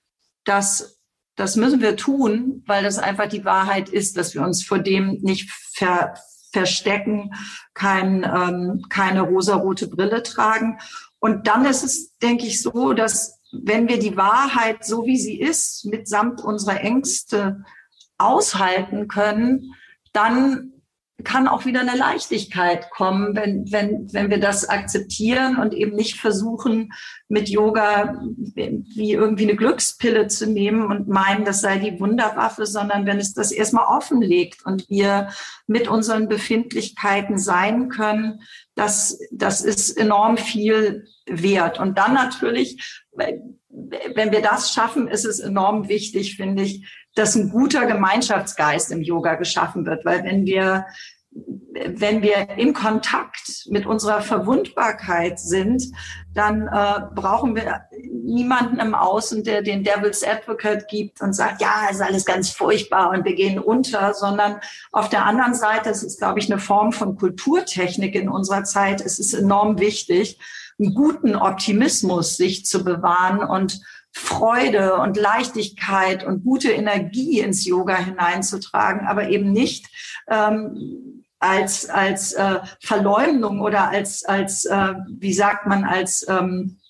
dass 0.44 0.97
das 1.38 1.54
müssen 1.54 1.80
wir 1.80 1.96
tun, 1.96 2.64
weil 2.66 2.82
das 2.82 2.98
einfach 2.98 3.28
die 3.28 3.44
Wahrheit 3.44 3.88
ist, 3.88 4.16
dass 4.16 4.34
wir 4.34 4.42
uns 4.42 4.64
vor 4.64 4.80
dem 4.80 5.18
nicht 5.22 5.50
ver 5.50 6.14
verstecken, 6.50 7.34
kein, 7.74 8.24
ähm, 8.24 8.86
keine 8.88 9.20
rosarote 9.20 9.86
Brille 9.86 10.22
tragen. 10.22 10.78
Und 11.18 11.46
dann 11.46 11.66
ist 11.66 11.84
es, 11.84 12.16
denke 12.18 12.46
ich, 12.46 12.62
so, 12.62 12.94
dass 12.94 13.38
wenn 13.52 13.86
wir 13.86 13.98
die 13.98 14.16
Wahrheit 14.16 14.84
so 14.84 15.04
wie 15.04 15.18
sie 15.18 15.38
ist, 15.38 15.84
mitsamt 15.84 16.40
unserer 16.40 16.80
Ängste 16.80 17.64
aushalten 18.16 19.08
können, 19.08 19.74
dann 20.14 20.72
kann 21.24 21.48
auch 21.48 21.64
wieder 21.64 21.80
eine 21.80 21.96
Leichtigkeit 21.96 22.90
kommen, 22.90 23.34
wenn, 23.34 23.70
wenn, 23.72 24.12
wenn 24.12 24.30
wir 24.30 24.38
das 24.38 24.68
akzeptieren 24.68 25.56
und 25.56 25.74
eben 25.74 25.96
nicht 25.96 26.20
versuchen, 26.20 26.92
mit 27.28 27.48
Yoga 27.48 28.22
wie 28.22 29.12
irgendwie 29.12 29.42
eine 29.42 29.56
Glückspille 29.56 30.28
zu 30.28 30.46
nehmen 30.46 30.86
und 30.86 31.08
meinen, 31.08 31.44
das 31.44 31.60
sei 31.60 31.78
die 31.78 31.98
Wunderwaffe, 31.98 32.66
sondern 32.66 33.04
wenn 33.04 33.18
es 33.18 33.34
das 33.34 33.50
erstmal 33.50 33.86
offenlegt 33.86 34.64
und 34.64 34.88
wir 34.88 35.30
mit 35.66 35.88
unseren 35.88 36.28
Befindlichkeiten 36.28 37.36
sein 37.36 37.88
können, 37.88 38.40
das, 38.76 39.18
das 39.32 39.60
ist 39.60 39.98
enorm 39.98 40.36
viel 40.36 41.04
wert. 41.26 41.80
Und 41.80 41.98
dann 41.98 42.14
natürlich, 42.14 43.02
wenn 44.14 44.32
wir 44.32 44.42
das 44.42 44.72
schaffen, 44.72 45.08
ist 45.08 45.24
es 45.24 45.40
enorm 45.40 45.88
wichtig, 45.88 46.36
finde 46.36 46.62
ich, 46.62 46.86
dass 47.14 47.34
ein 47.34 47.50
guter 47.50 47.86
Gemeinschaftsgeist 47.86 48.92
im 48.92 49.02
Yoga 49.02 49.34
geschaffen 49.34 49.86
wird. 49.86 50.04
Weil 50.04 50.24
wenn 50.24 50.46
wir, 50.46 50.86
wenn 51.30 52.22
wir 52.22 52.50
in 52.56 52.72
Kontakt 52.72 53.66
mit 53.68 53.86
unserer 53.86 54.20
Verwundbarkeit 54.20 55.38
sind, 55.38 55.82
dann 56.34 56.68
äh, 56.68 57.00
brauchen 57.14 57.56
wir 57.56 57.82
niemanden 58.02 58.78
im 58.78 58.94
Außen, 58.94 59.42
der 59.42 59.62
den 59.62 59.82
Devil's 59.82 60.22
Advocate 60.22 60.86
gibt 60.88 61.20
und 61.20 61.32
sagt, 61.32 61.60
ja, 61.60 61.88
ist 61.90 62.00
alles 62.00 62.24
ganz 62.24 62.50
furchtbar 62.50 63.10
und 63.10 63.24
wir 63.24 63.34
gehen 63.34 63.58
unter, 63.58 64.14
sondern 64.14 64.60
auf 64.92 65.08
der 65.08 65.24
anderen 65.24 65.54
Seite, 65.54 65.90
es 65.90 66.02
ist, 66.02 66.18
glaube 66.18 66.38
ich, 66.38 66.50
eine 66.50 66.60
Form 66.60 66.92
von 66.92 67.16
Kulturtechnik 67.16 68.14
in 68.14 68.28
unserer 68.28 68.64
Zeit. 68.64 69.00
Es 69.00 69.18
ist 69.18 69.34
enorm 69.34 69.80
wichtig, 69.80 70.38
einen 70.78 70.94
guten 70.94 71.36
Optimismus 71.36 72.36
sich 72.36 72.64
zu 72.64 72.84
bewahren 72.84 73.40
und 73.40 73.80
Freude 74.12 74.94
und 74.96 75.16
Leichtigkeit 75.16 76.24
und 76.24 76.44
gute 76.44 76.72
Energie 76.72 77.40
ins 77.40 77.64
Yoga 77.66 77.96
hineinzutragen, 77.96 79.06
aber 79.06 79.28
eben 79.28 79.52
nicht 79.52 79.86
ähm, 80.28 81.24
als 81.38 81.88
als 81.88 82.32
äh, 82.32 82.60
Verleumdung 82.82 83.60
oder 83.60 83.88
als 83.90 84.24
als 84.24 84.64
äh, 84.64 84.94
wie 85.18 85.32
sagt 85.32 85.66
man 85.66 85.84
als 85.84 86.26
ähm, 86.28 86.80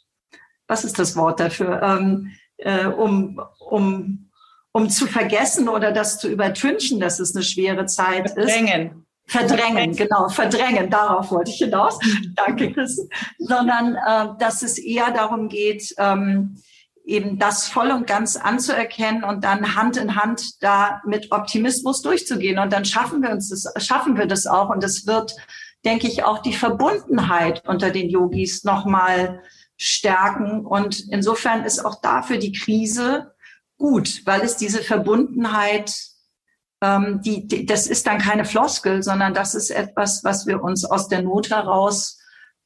was 0.67 0.85
ist 0.85 0.99
das 0.99 1.17
Wort 1.17 1.41
dafür 1.41 1.83
ähm, 1.83 2.33
äh, 2.59 2.87
um 2.87 3.41
um 3.59 4.31
um 4.73 4.91
zu 4.91 5.07
vergessen 5.07 5.69
oder 5.69 5.93
das 5.93 6.19
zu 6.19 6.29
übertünchen, 6.29 7.01
dass 7.01 7.19
es 7.19 7.35
eine 7.35 7.45
schwere 7.45 7.87
Zeit 7.87 8.31
Verdrängen. 8.31 8.87
ist. 8.87 9.08
Verdrängen, 9.29 9.95
genau, 9.95 10.29
verdrängen, 10.29 10.89
darauf 10.91 11.31
wollte 11.31 11.51
ich 11.51 11.59
hinaus. 11.59 11.99
Danke, 12.35 12.73
Chris. 12.73 13.07
Sondern, 13.39 13.95
äh, 13.95 14.29
dass 14.39 14.63
es 14.63 14.79
eher 14.79 15.11
darum 15.11 15.49
geht, 15.49 15.95
ähm, 15.99 16.57
eben 17.05 17.39
das 17.39 17.69
voll 17.69 17.91
und 17.91 18.07
ganz 18.07 18.37
anzuerkennen 18.37 19.25
und 19.25 19.45
dann 19.45 19.75
Hand 19.75 19.97
in 19.97 20.15
Hand 20.15 20.63
da 20.63 21.01
mit 21.07 21.33
Optimismus 21.33 22.03
durchzugehen. 22.03 22.59
Und 22.59 22.73
dann 22.73 22.85
schaffen 22.85 23.23
wir 23.23 23.31
uns 23.31 23.49
das, 23.49 23.73
schaffen 23.85 24.17
wir 24.17 24.27
das 24.27 24.47
auch. 24.47 24.71
Und 24.71 24.85
es 24.85 25.07
wird, 25.07 25.35
denke 25.85 26.07
ich, 26.07 26.25
auch 26.25 26.39
die 26.39 26.53
Verbundenheit 26.53 27.67
unter 27.67 27.91
den 27.91 28.11
Yogis 28.11 28.65
nochmal 28.65 29.43
stärken. 29.79 30.67
Und 30.67 31.01
insofern 31.11 31.65
ist 31.65 31.85
auch 31.85 32.01
dafür 32.01 32.37
die 32.37 32.53
Krise 32.53 33.35
gut, 33.79 34.23
weil 34.27 34.43
es 34.43 34.57
diese 34.57 34.83
Verbundenheit, 34.83 35.93
ähm, 36.83 37.21
die, 37.23 37.47
die, 37.47 37.67
das 37.67 37.87
ist 37.87 38.07
dann 38.07 38.19
keine 38.19 38.45
Floskel, 38.45 39.03
sondern 39.03 39.35
das 39.35 39.55
ist 39.55 39.71
etwas, 39.71 40.23
was 40.25 40.47
wir 40.47 40.63
uns 40.63 40.85
aus 40.85 41.09
der 41.09 41.23
Not 41.23 41.51
heraus 41.51 42.19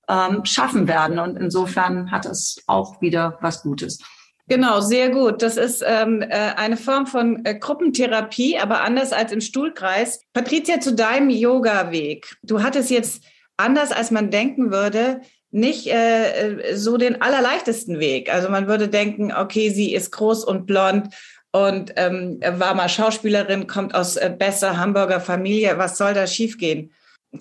ähm, 0.08 0.44
schaffen 0.44 0.88
werden. 0.88 1.18
Und 1.18 1.36
insofern 1.36 2.10
hat 2.10 2.26
es 2.26 2.62
auch 2.66 3.00
wieder 3.00 3.38
was 3.40 3.62
Gutes. 3.62 3.98
Genau, 4.48 4.80
sehr 4.80 5.10
gut. 5.10 5.40
Das 5.40 5.56
ist 5.56 5.82
ähm, 5.86 6.20
äh, 6.20 6.26
eine 6.56 6.76
Form 6.76 7.06
von 7.06 7.44
äh, 7.44 7.54
Gruppentherapie, 7.54 8.58
aber 8.58 8.82
anders 8.82 9.12
als 9.12 9.32
im 9.32 9.40
Stuhlkreis. 9.40 10.20
Patricia, 10.32 10.80
zu 10.80 10.94
deinem 10.94 11.30
Yoga-Weg. 11.30 12.36
Du 12.42 12.62
hattest 12.62 12.90
jetzt 12.90 13.22
anders, 13.56 13.92
als 13.92 14.10
man 14.10 14.30
denken 14.30 14.72
würde, 14.72 15.20
nicht 15.52 15.86
äh, 15.86 16.74
so 16.74 16.96
den 16.96 17.22
allerleichtesten 17.22 18.00
Weg. 18.00 18.32
Also 18.32 18.48
man 18.48 18.66
würde 18.66 18.88
denken, 18.88 19.32
okay, 19.32 19.70
sie 19.70 19.94
ist 19.94 20.10
groß 20.10 20.44
und 20.44 20.66
blond 20.66 21.14
und 21.52 21.92
ähm, 21.96 22.40
war 22.40 22.74
mal 22.74 22.88
Schauspielerin, 22.88 23.66
kommt 23.66 23.94
aus 23.94 24.16
äh, 24.16 24.34
besser 24.36 24.78
Hamburger 24.78 25.20
Familie. 25.20 25.78
Was 25.78 25.98
soll 25.98 26.14
da 26.14 26.26
schiefgehen? 26.26 26.90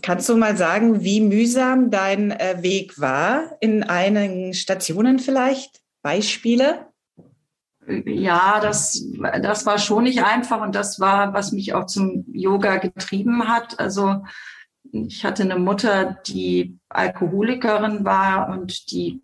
Kannst 0.01 0.29
du 0.29 0.37
mal 0.37 0.55
sagen, 0.55 1.03
wie 1.03 1.21
mühsam 1.21 1.91
dein 1.91 2.31
äh, 2.31 2.57
Weg 2.61 2.99
war 2.99 3.57
in 3.59 3.83
einigen 3.83 4.53
Stationen 4.53 5.19
vielleicht? 5.19 5.81
Beispiele? 6.01 6.87
Ja, 8.05 8.59
das, 8.61 9.03
das 9.41 9.65
war 9.65 9.79
schon 9.79 10.03
nicht 10.03 10.23
einfach 10.23 10.61
und 10.61 10.75
das 10.75 10.99
war, 10.99 11.33
was 11.33 11.51
mich 11.51 11.73
auch 11.73 11.87
zum 11.87 12.25
Yoga 12.31 12.77
getrieben 12.77 13.47
hat. 13.47 13.79
Also 13.79 14.23
ich 14.91 15.25
hatte 15.25 15.43
eine 15.43 15.57
Mutter, 15.57 16.17
die 16.27 16.77
Alkoholikerin 16.89 18.05
war 18.05 18.49
und 18.49 18.91
die 18.91 19.21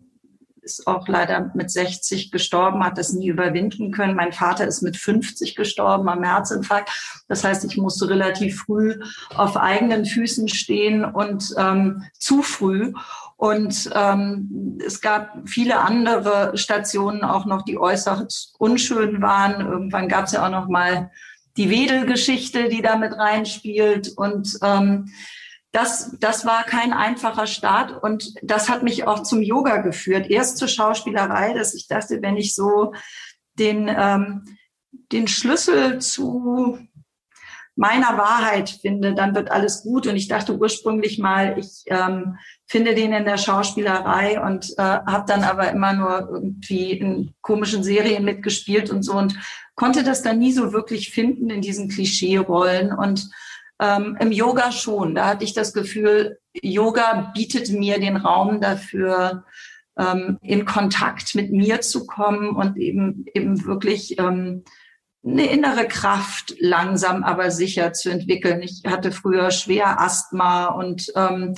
ist 0.68 0.86
auch 0.86 1.08
leider 1.08 1.50
mit 1.54 1.70
60 1.70 2.30
gestorben, 2.30 2.84
hat 2.84 2.98
das 2.98 3.12
nie 3.12 3.28
überwinden 3.28 3.90
können. 3.90 4.14
Mein 4.14 4.32
Vater 4.32 4.66
ist 4.66 4.82
mit 4.82 4.96
50 4.96 5.56
gestorben 5.56 6.08
am 6.08 6.22
Herzinfarkt. 6.22 6.90
Das 7.26 7.42
heißt, 7.42 7.64
ich 7.64 7.78
musste 7.78 8.08
relativ 8.08 8.60
früh 8.60 9.00
auf 9.34 9.56
eigenen 9.56 10.04
Füßen 10.04 10.48
stehen 10.48 11.04
und 11.04 11.54
ähm, 11.56 12.04
zu 12.18 12.42
früh. 12.42 12.92
Und 13.36 13.90
ähm, 13.94 14.78
es 14.84 15.00
gab 15.00 15.48
viele 15.48 15.80
andere 15.80 16.56
Stationen 16.58 17.24
auch 17.24 17.46
noch, 17.46 17.62
die 17.62 17.78
äußerst 17.78 18.54
unschön 18.58 19.22
waren. 19.22 19.60
Irgendwann 19.60 20.08
gab 20.08 20.26
es 20.26 20.32
ja 20.32 20.44
auch 20.44 20.50
noch 20.50 20.68
mal 20.68 21.10
die 21.56 21.70
Wedel-Geschichte, 21.70 22.68
die 22.68 22.82
da 22.82 22.96
mit 22.96 23.14
reinspielt. 23.14 24.08
Und 24.16 24.58
ähm, 24.62 25.06
das, 25.72 26.16
das 26.18 26.46
war 26.46 26.64
kein 26.64 26.92
einfacher 26.92 27.46
Start 27.46 28.02
und 28.02 28.34
das 28.42 28.68
hat 28.68 28.82
mich 28.82 29.06
auch 29.06 29.22
zum 29.22 29.42
Yoga 29.42 29.78
geführt. 29.78 30.30
Erst 30.30 30.56
zur 30.56 30.68
Schauspielerei, 30.68 31.52
dass 31.52 31.74
ich 31.74 31.88
dachte, 31.88 32.22
wenn 32.22 32.36
ich 32.36 32.54
so 32.54 32.94
den, 33.58 33.88
ähm, 33.88 34.44
den 35.12 35.28
Schlüssel 35.28 36.00
zu 36.00 36.78
meiner 37.78 38.18
Wahrheit 38.18 38.70
finde, 38.70 39.14
dann 39.14 39.34
wird 39.34 39.52
alles 39.52 39.82
gut. 39.82 40.06
Und 40.06 40.16
ich 40.16 40.26
dachte 40.26 40.58
ursprünglich 40.58 41.18
mal, 41.18 41.56
ich 41.58 41.84
ähm, 41.86 42.38
finde 42.66 42.94
den 42.94 43.12
in 43.12 43.24
der 43.24 43.38
Schauspielerei 43.38 44.40
und 44.40 44.70
äh, 44.78 44.82
habe 44.82 45.24
dann 45.28 45.44
aber 45.44 45.70
immer 45.70 45.92
nur 45.92 46.28
irgendwie 46.32 46.92
in 46.92 47.34
komischen 47.40 47.84
Serien 47.84 48.24
mitgespielt 48.24 48.90
und 48.90 49.02
so 49.04 49.12
und 49.12 49.38
konnte 49.76 50.02
das 50.02 50.22
dann 50.22 50.40
nie 50.40 50.52
so 50.52 50.72
wirklich 50.72 51.12
finden 51.12 51.50
in 51.50 51.60
diesen 51.60 51.88
Klischee-Rollen 51.88 52.92
und 52.92 53.30
ähm, 53.80 54.16
Im 54.20 54.32
Yoga 54.32 54.72
schon. 54.72 55.14
Da 55.14 55.26
hatte 55.26 55.44
ich 55.44 55.54
das 55.54 55.72
Gefühl, 55.72 56.38
Yoga 56.62 57.32
bietet 57.34 57.70
mir 57.70 58.00
den 58.00 58.16
Raum 58.16 58.60
dafür, 58.60 59.44
ähm, 59.96 60.38
in 60.42 60.64
Kontakt 60.64 61.34
mit 61.34 61.52
mir 61.52 61.80
zu 61.80 62.06
kommen 62.06 62.56
und 62.56 62.76
eben, 62.76 63.26
eben 63.34 63.64
wirklich 63.64 64.18
ähm, 64.18 64.64
eine 65.24 65.50
innere 65.50 65.86
Kraft 65.86 66.54
langsam, 66.58 67.24
aber 67.24 67.50
sicher 67.50 67.92
zu 67.92 68.10
entwickeln. 68.10 68.62
Ich 68.62 68.82
hatte 68.86 69.12
früher 69.12 69.50
schwer 69.50 70.00
Asthma 70.00 70.66
und 70.66 71.12
ähm, 71.16 71.54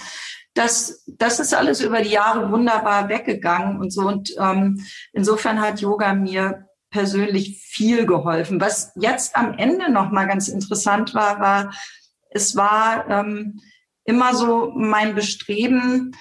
das, 0.54 1.04
das 1.06 1.38
ist 1.38 1.54
alles 1.54 1.80
über 1.80 2.02
die 2.02 2.10
Jahre 2.10 2.50
wunderbar 2.50 3.08
weggegangen 3.08 3.78
und 3.78 3.92
so. 3.92 4.02
Und 4.02 4.34
ähm, 4.38 4.84
insofern 5.12 5.60
hat 5.60 5.80
Yoga 5.80 6.14
mir 6.14 6.66
persönlich 6.90 7.62
viel 7.62 8.04
geholfen. 8.04 8.60
Was 8.60 8.92
jetzt 8.96 9.36
am 9.36 9.54
Ende 9.54 9.92
noch 9.92 10.10
mal 10.10 10.26
ganz 10.26 10.48
interessant 10.48 11.14
war, 11.14 11.40
war, 11.40 11.70
es 12.30 12.56
war 12.56 13.08
ähm, 13.08 13.60
immer 14.04 14.34
so 14.34 14.72
mein 14.74 15.14
Bestreben, 15.14 16.16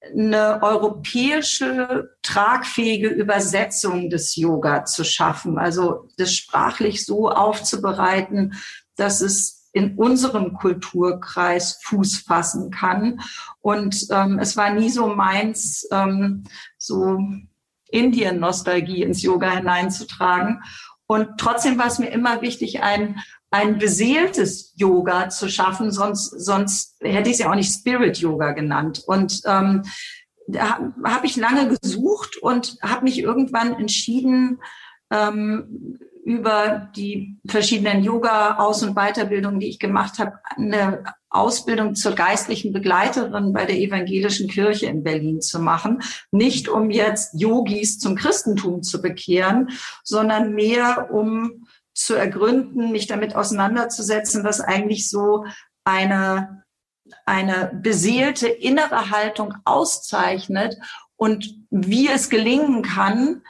eine 0.00 0.62
europäische 0.62 2.16
tragfähige 2.22 3.08
Übersetzung 3.08 4.10
des 4.10 4.36
Yoga 4.36 4.84
zu 4.84 5.04
schaffen, 5.04 5.58
also 5.58 6.08
das 6.16 6.34
sprachlich 6.34 7.04
so 7.04 7.28
aufzubereiten, 7.30 8.54
dass 8.96 9.20
es 9.20 9.68
in 9.72 9.96
unserem 9.96 10.54
Kulturkreis 10.54 11.78
Fuß 11.82 12.18
fassen 12.18 12.70
kann. 12.70 13.20
Und 13.60 14.06
ähm, 14.10 14.38
es 14.38 14.56
war 14.56 14.70
nie 14.70 14.88
so 14.88 15.08
meins, 15.08 15.86
ähm, 15.92 16.44
so 16.78 17.18
Indien-Nostalgie 17.90 19.02
ins 19.02 19.22
Yoga 19.22 19.50
hineinzutragen. 19.50 20.62
Und 21.06 21.38
trotzdem 21.38 21.78
war 21.78 21.86
es 21.86 21.98
mir 21.98 22.08
immer 22.10 22.42
wichtig, 22.42 22.82
ein 22.82 23.20
ein 23.50 23.78
beseeltes 23.78 24.72
Yoga 24.76 25.28
zu 25.30 25.48
schaffen, 25.48 25.90
sonst, 25.90 26.30
sonst 26.30 26.96
hätte 27.00 27.30
ich 27.30 27.34
es 27.34 27.40
ja 27.40 27.50
auch 27.50 27.54
nicht 27.54 27.72
Spirit 27.72 28.18
Yoga 28.18 28.52
genannt. 28.52 29.02
Und 29.06 29.40
ähm, 29.46 29.82
da 30.46 30.92
habe 31.04 31.26
ich 31.26 31.36
lange 31.36 31.68
gesucht 31.68 32.36
und 32.36 32.76
habe 32.82 33.04
mich 33.04 33.18
irgendwann 33.18 33.74
entschieden, 33.74 34.60
ähm, 35.10 35.98
über 36.28 36.90
die 36.94 37.38
verschiedenen 37.46 38.04
Yoga-Aus- 38.04 38.82
und 38.82 38.94
Weiterbildungen, 38.94 39.60
die 39.60 39.68
ich 39.68 39.78
gemacht 39.78 40.18
habe, 40.18 40.34
eine 40.56 41.02
Ausbildung 41.30 41.94
zur 41.94 42.14
geistlichen 42.14 42.74
Begleiterin 42.74 43.54
bei 43.54 43.64
der 43.64 43.78
evangelischen 43.78 44.46
Kirche 44.46 44.86
in 44.86 45.02
Berlin 45.02 45.40
zu 45.40 45.58
machen. 45.58 46.02
Nicht 46.30 46.68
um 46.68 46.90
jetzt 46.90 47.40
Yogis 47.40 47.98
zum 47.98 48.14
Christentum 48.14 48.82
zu 48.82 49.00
bekehren, 49.00 49.70
sondern 50.04 50.54
mehr 50.54 51.08
um 51.10 51.66
zu 51.98 52.14
ergründen, 52.14 52.92
mich 52.92 53.06
damit 53.06 53.34
auseinanderzusetzen, 53.34 54.44
was 54.44 54.60
eigentlich 54.60 55.10
so 55.10 55.44
eine, 55.84 56.62
eine 57.26 57.72
beseelte 57.82 58.46
innere 58.46 59.10
Haltung 59.10 59.54
auszeichnet 59.64 60.76
und 61.16 61.56
wie 61.70 62.08
es 62.08 62.30
gelingen 62.30 62.82
kann, 62.82 63.42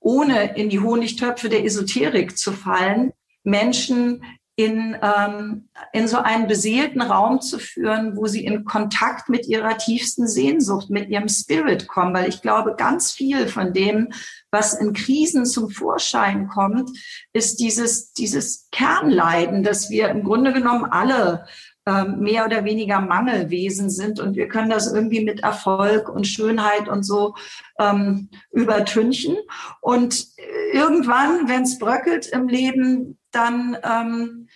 ohne 0.00 0.56
in 0.56 0.68
die 0.68 0.80
Honigtöpfe 0.80 1.48
der 1.48 1.64
Esoterik 1.64 2.36
zu 2.36 2.52
fallen, 2.52 3.12
Menschen 3.44 4.24
in, 4.56 4.96
ähm, 5.02 5.68
in 5.92 6.06
so 6.08 6.18
einen 6.18 6.46
beseelten 6.46 7.00
Raum 7.00 7.40
zu 7.40 7.58
führen, 7.58 8.16
wo 8.16 8.26
sie 8.26 8.44
in 8.44 8.64
Kontakt 8.64 9.28
mit 9.28 9.46
ihrer 9.46 9.78
tiefsten 9.78 10.28
Sehnsucht, 10.28 10.90
mit 10.90 11.08
ihrem 11.08 11.28
Spirit 11.28 11.88
kommen. 11.88 12.14
Weil 12.14 12.28
ich 12.28 12.42
glaube, 12.42 12.74
ganz 12.76 13.12
viel 13.12 13.48
von 13.48 13.72
dem, 13.72 14.12
was 14.50 14.74
in 14.74 14.92
Krisen 14.92 15.46
zum 15.46 15.70
Vorschein 15.70 16.48
kommt, 16.48 16.90
ist 17.32 17.60
dieses, 17.60 18.12
dieses 18.12 18.68
Kernleiden, 18.72 19.62
dass 19.62 19.88
wir 19.88 20.10
im 20.10 20.22
Grunde 20.22 20.52
genommen 20.52 20.84
alle 20.84 21.46
ähm, 21.86 22.20
mehr 22.20 22.44
oder 22.44 22.64
weniger 22.64 23.00
Mangelwesen 23.00 23.90
sind 23.90 24.20
und 24.20 24.36
wir 24.36 24.46
können 24.46 24.70
das 24.70 24.92
irgendwie 24.92 25.24
mit 25.24 25.42
Erfolg 25.42 26.08
und 26.08 26.28
Schönheit 26.28 26.88
und 26.88 27.02
so 27.02 27.34
ähm, 27.80 28.28
übertünchen. 28.52 29.36
Und 29.80 30.28
irgendwann, 30.72 31.48
wenn 31.48 31.62
es 31.62 31.80
bröckelt 31.80 32.28
im 32.28 32.46
Leben, 32.46 33.18
dann 33.32 33.76
ähm, 33.82 34.48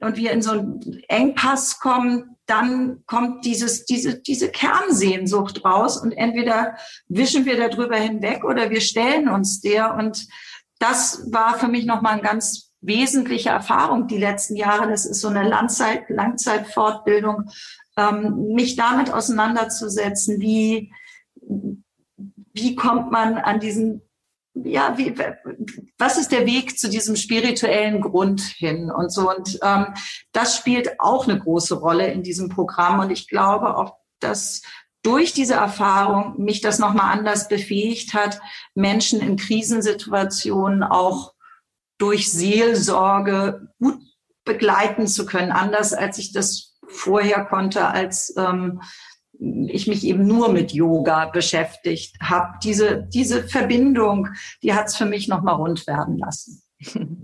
und 0.00 0.16
wir 0.16 0.32
in 0.32 0.42
so 0.42 0.50
einen 0.50 1.02
Engpass 1.08 1.78
kommen, 1.78 2.36
dann 2.46 3.04
kommt 3.06 3.44
dieses, 3.44 3.84
diese, 3.84 4.20
diese 4.20 4.50
Kernsehnsucht 4.50 5.64
raus 5.64 5.96
und 5.96 6.12
entweder 6.12 6.76
wischen 7.08 7.44
wir 7.44 7.56
darüber 7.56 7.96
hinweg 7.96 8.44
oder 8.44 8.70
wir 8.70 8.80
stellen 8.80 9.28
uns 9.28 9.60
der 9.60 9.94
und 9.94 10.26
das 10.80 11.30
war 11.30 11.58
für 11.58 11.68
mich 11.68 11.86
nochmal 11.86 12.14
eine 12.14 12.22
ganz 12.22 12.72
wesentliche 12.80 13.50
Erfahrung 13.50 14.08
die 14.08 14.18
letzten 14.18 14.56
Jahre. 14.56 14.90
Das 14.90 15.06
ist 15.06 15.20
so 15.20 15.28
eine 15.28 15.48
Langzeit, 15.48 16.10
Langzeitfortbildung, 16.10 17.48
ähm, 17.96 18.48
mich 18.52 18.74
damit 18.74 19.12
auseinanderzusetzen, 19.12 20.40
wie, 20.40 20.92
wie 22.52 22.74
kommt 22.74 23.12
man 23.12 23.36
an 23.38 23.60
diesen 23.60 24.02
ja, 24.54 24.96
wie, 24.98 25.14
was 25.98 26.18
ist 26.18 26.30
der 26.30 26.46
Weg 26.46 26.78
zu 26.78 26.88
diesem 26.88 27.16
spirituellen 27.16 28.00
Grund 28.00 28.40
hin 28.40 28.90
und 28.90 29.10
so. 29.10 29.30
Und 29.30 29.58
ähm, 29.62 29.94
das 30.32 30.56
spielt 30.56 31.00
auch 31.00 31.26
eine 31.26 31.38
große 31.38 31.74
Rolle 31.74 32.10
in 32.10 32.22
diesem 32.22 32.48
Programm. 32.48 33.00
Und 33.00 33.10
ich 33.10 33.28
glaube 33.28 33.76
auch, 33.76 33.96
dass 34.20 34.62
durch 35.02 35.32
diese 35.32 35.54
Erfahrung 35.54 36.34
mich 36.38 36.60
das 36.60 36.78
nochmal 36.78 37.12
anders 37.12 37.48
befähigt 37.48 38.14
hat, 38.14 38.40
Menschen 38.74 39.20
in 39.20 39.36
Krisensituationen 39.36 40.82
auch 40.82 41.32
durch 41.98 42.30
Seelsorge 42.30 43.68
gut 43.78 44.00
begleiten 44.44 45.06
zu 45.06 45.24
können, 45.24 45.52
anders 45.52 45.92
als 45.92 46.18
ich 46.18 46.32
das 46.32 46.74
vorher 46.88 47.44
konnte, 47.44 47.86
als 47.86 48.34
ähm, 48.36 48.82
ich 49.68 49.86
mich 49.86 50.04
eben 50.04 50.26
nur 50.26 50.52
mit 50.52 50.72
Yoga 50.72 51.26
beschäftigt 51.26 52.16
habe. 52.20 52.58
Diese, 52.62 53.02
diese 53.12 53.48
Verbindung, 53.48 54.28
die 54.62 54.74
hat 54.74 54.86
es 54.86 54.96
für 54.96 55.06
mich 55.06 55.28
nochmal 55.28 55.56
rund 55.56 55.86
werden 55.86 56.18
lassen. 56.18 56.62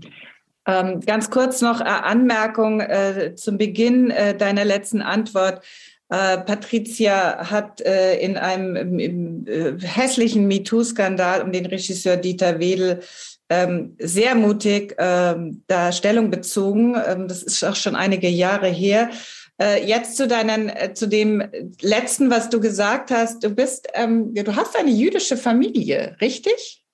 Ähm, 0.67 0.99
ganz 0.99 1.31
kurz 1.31 1.61
noch 1.61 1.81
äh, 1.81 1.85
Anmerkung 1.85 2.79
äh, 2.79 3.33
zum 3.35 3.57
Beginn 3.57 4.11
äh, 4.11 4.37
deiner 4.37 4.65
letzten 4.65 5.01
Antwort. 5.01 5.63
Äh, 6.09 6.39
Patricia 6.39 7.49
hat 7.49 7.81
äh, 7.81 8.19
in 8.19 8.37
einem 8.37 8.99
im, 8.99 9.47
äh, 9.47 9.79
hässlichen 9.81 10.47
MeToo-Skandal 10.47 11.41
um 11.41 11.51
den 11.51 11.65
Regisseur 11.65 12.17
Dieter 12.17 12.59
Wedel 12.59 12.99
ähm, 13.49 13.95
sehr 13.99 14.35
mutig 14.35 14.95
ähm, 14.99 15.63
da 15.67 15.91
Stellung 15.91 16.29
bezogen. 16.29 16.95
Ähm, 17.07 17.27
das 17.27 17.41
ist 17.41 17.63
auch 17.63 17.75
schon 17.75 17.95
einige 17.95 18.29
Jahre 18.29 18.67
her. 18.67 19.09
Äh, 19.61 19.85
jetzt 19.85 20.15
zu 20.15 20.27
deinen, 20.27 20.69
äh, 20.69 20.93
zu 20.93 21.07
dem 21.07 21.43
letzten, 21.81 22.31
was 22.31 22.49
du 22.49 22.61
gesagt 22.61 23.11
hast. 23.11 23.43
Du 23.43 23.49
bist, 23.49 23.87
ähm, 23.93 24.33
du 24.33 24.55
hast 24.55 24.77
eine 24.77 24.91
jüdische 24.91 25.35
Familie, 25.35 26.15
richtig? 26.21 26.85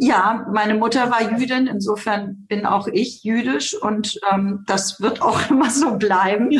Ja, 0.00 0.46
meine 0.52 0.74
Mutter 0.74 1.10
war 1.10 1.36
Jüdin, 1.36 1.66
insofern 1.66 2.46
bin 2.46 2.64
auch 2.66 2.86
ich 2.86 3.24
jüdisch 3.24 3.74
und 3.74 4.20
ähm, 4.32 4.62
das 4.66 5.00
wird 5.00 5.20
auch 5.20 5.38
immer 5.50 5.70
so 5.70 5.96
bleiben. 5.96 6.52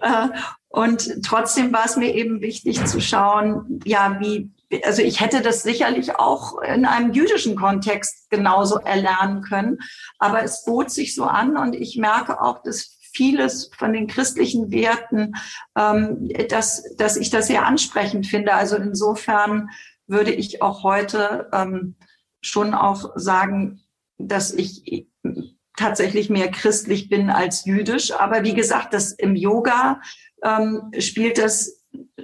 äh, 0.00 0.28
und 0.68 1.22
trotzdem 1.24 1.72
war 1.72 1.84
es 1.84 1.96
mir 1.96 2.14
eben 2.14 2.40
wichtig 2.40 2.84
zu 2.86 3.00
schauen, 3.00 3.80
ja, 3.84 4.18
wie, 4.20 4.50
also 4.84 5.02
ich 5.02 5.20
hätte 5.20 5.42
das 5.42 5.62
sicherlich 5.62 6.16
auch 6.16 6.60
in 6.62 6.84
einem 6.84 7.12
jüdischen 7.12 7.54
Kontext 7.54 8.30
genauso 8.30 8.78
erlernen 8.78 9.42
können, 9.42 9.78
aber 10.18 10.42
es 10.42 10.64
bot 10.64 10.90
sich 10.90 11.14
so 11.14 11.24
an 11.24 11.56
und 11.56 11.76
ich 11.76 11.96
merke 11.96 12.40
auch, 12.40 12.62
dass 12.62 12.95
vieles 13.16 13.70
von 13.76 13.92
den 13.92 14.06
christlichen 14.06 14.70
Werten, 14.70 15.34
ähm, 15.76 16.28
dass, 16.48 16.94
dass 16.96 17.16
ich 17.16 17.30
das 17.30 17.46
sehr 17.46 17.66
ansprechend 17.66 18.26
finde. 18.26 18.54
Also 18.54 18.76
insofern 18.76 19.70
würde 20.06 20.32
ich 20.32 20.62
auch 20.62 20.82
heute 20.82 21.48
ähm, 21.52 21.96
schon 22.42 22.74
auch 22.74 23.12
sagen, 23.16 23.80
dass 24.18 24.52
ich 24.52 25.08
tatsächlich 25.76 26.30
mehr 26.30 26.50
christlich 26.50 27.08
bin 27.08 27.30
als 27.30 27.64
jüdisch. 27.64 28.12
Aber 28.12 28.44
wie 28.44 28.54
gesagt, 28.54 28.94
das 28.94 29.12
im 29.12 29.34
Yoga 29.34 30.00
ähm, 30.42 30.90
spielt 30.98 31.38
das 31.38 31.75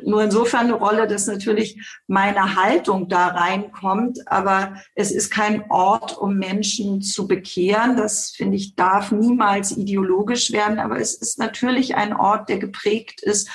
nur 0.04 0.22
insofern 0.22 0.66
eine 0.66 0.74
Rolle, 0.74 1.06
dass 1.06 1.26
natürlich 1.26 2.00
meine 2.06 2.56
Haltung 2.56 3.08
da 3.08 3.28
reinkommt, 3.28 4.20
aber 4.26 4.76
es 4.94 5.10
ist 5.10 5.30
kein 5.30 5.70
Ort, 5.70 6.16
um 6.16 6.36
Menschen 6.36 7.02
zu 7.02 7.26
bekehren. 7.26 7.96
Das 7.96 8.30
finde 8.30 8.56
ich 8.56 8.74
darf 8.74 9.12
niemals 9.12 9.76
ideologisch 9.76 10.52
werden, 10.52 10.78
aber 10.78 10.98
es 10.98 11.14
ist 11.14 11.38
natürlich 11.38 11.94
ein 11.94 12.14
Ort, 12.14 12.48
der 12.48 12.58
geprägt 12.58 13.22
ist 13.22 13.48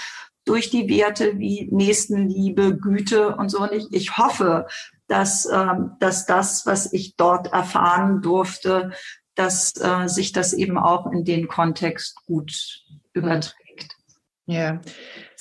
durch 0.45 0.69
die 0.69 0.89
Werte 0.89 1.37
wie 1.39 1.67
Nächstenliebe, 1.71 2.77
Güte 2.77 3.35
und 3.35 3.49
so. 3.49 3.59
Und 3.59 3.73
ich, 3.73 3.87
ich 3.91 4.17
hoffe, 4.17 4.67
dass, 5.07 5.47
ähm, 5.51 5.91
dass 5.99 6.25
das, 6.25 6.65
was 6.65 6.91
ich 6.93 7.15
dort 7.17 7.53
erfahren 7.53 8.21
durfte, 8.21 8.91
dass 9.35 9.73
äh, 9.79 10.07
sich 10.07 10.31
das 10.31 10.53
eben 10.53 10.77
auch 10.77 11.11
in 11.11 11.23
den 11.23 11.47
Kontext 11.47 12.15
gut 12.25 12.83
überträgt. 13.13 13.95
Ja, 14.45 14.81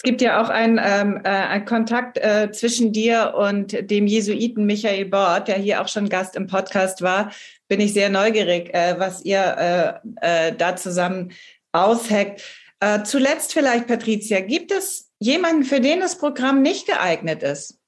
gibt 0.06 0.20
ja 0.20 0.40
auch 0.40 0.50
einen, 0.50 0.78
ähm, 0.80 1.20
äh, 1.24 1.28
einen 1.28 1.64
Kontakt 1.64 2.16
äh, 2.16 2.52
zwischen 2.52 2.92
dir 2.92 3.34
und 3.36 3.90
dem 3.90 4.06
Jesuiten 4.06 4.64
Michael 4.64 5.06
Bort, 5.06 5.48
der 5.48 5.56
hier 5.56 5.82
auch 5.82 5.88
schon 5.88 6.08
Gast 6.08 6.36
im 6.36 6.46
Podcast 6.46 7.02
war. 7.02 7.32
Bin 7.66 7.80
ich 7.80 7.92
sehr 7.92 8.08
neugierig, 8.08 8.72
äh, 8.72 8.94
was 9.00 9.24
ihr 9.24 10.00
äh, 10.22 10.48
äh, 10.48 10.56
da 10.56 10.76
zusammen 10.76 11.32
ausheckt. 11.72 12.40
Äh, 12.78 13.02
zuletzt 13.02 13.52
vielleicht, 13.52 13.88
Patricia, 13.88 14.40
gibt 14.40 14.70
es 14.70 15.10
jemanden, 15.18 15.64
für 15.64 15.80
den 15.80 15.98
das 15.98 16.16
Programm 16.18 16.62
nicht 16.62 16.86
geeignet 16.86 17.42
ist? 17.42 17.80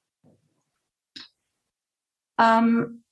Ähm, 2.37 3.05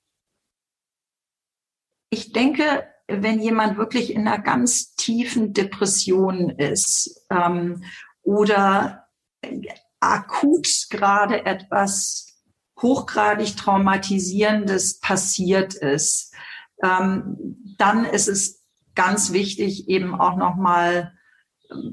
ich 2.10 2.34
denke, 2.34 2.84
wenn 3.08 3.40
jemand 3.40 3.78
wirklich 3.78 4.14
in 4.14 4.28
einer 4.28 4.40
ganz 4.40 4.96
tiefen 4.96 5.54
Depression 5.54 6.50
ist 6.50 7.26
ähm, 7.30 7.86
oder 8.28 9.08
akut 10.02 10.68
gerade 10.90 11.46
etwas 11.46 12.28
hochgradig 12.82 13.56
traumatisierendes 13.56 15.00
passiert 15.00 15.74
ist, 15.74 16.34
ähm, 16.84 17.56
dann 17.78 18.04
ist 18.04 18.28
es 18.28 18.64
ganz 18.96 19.32
wichtig, 19.32 19.88
eben 19.88 20.14
auch 20.14 20.36
nochmal 20.36 21.14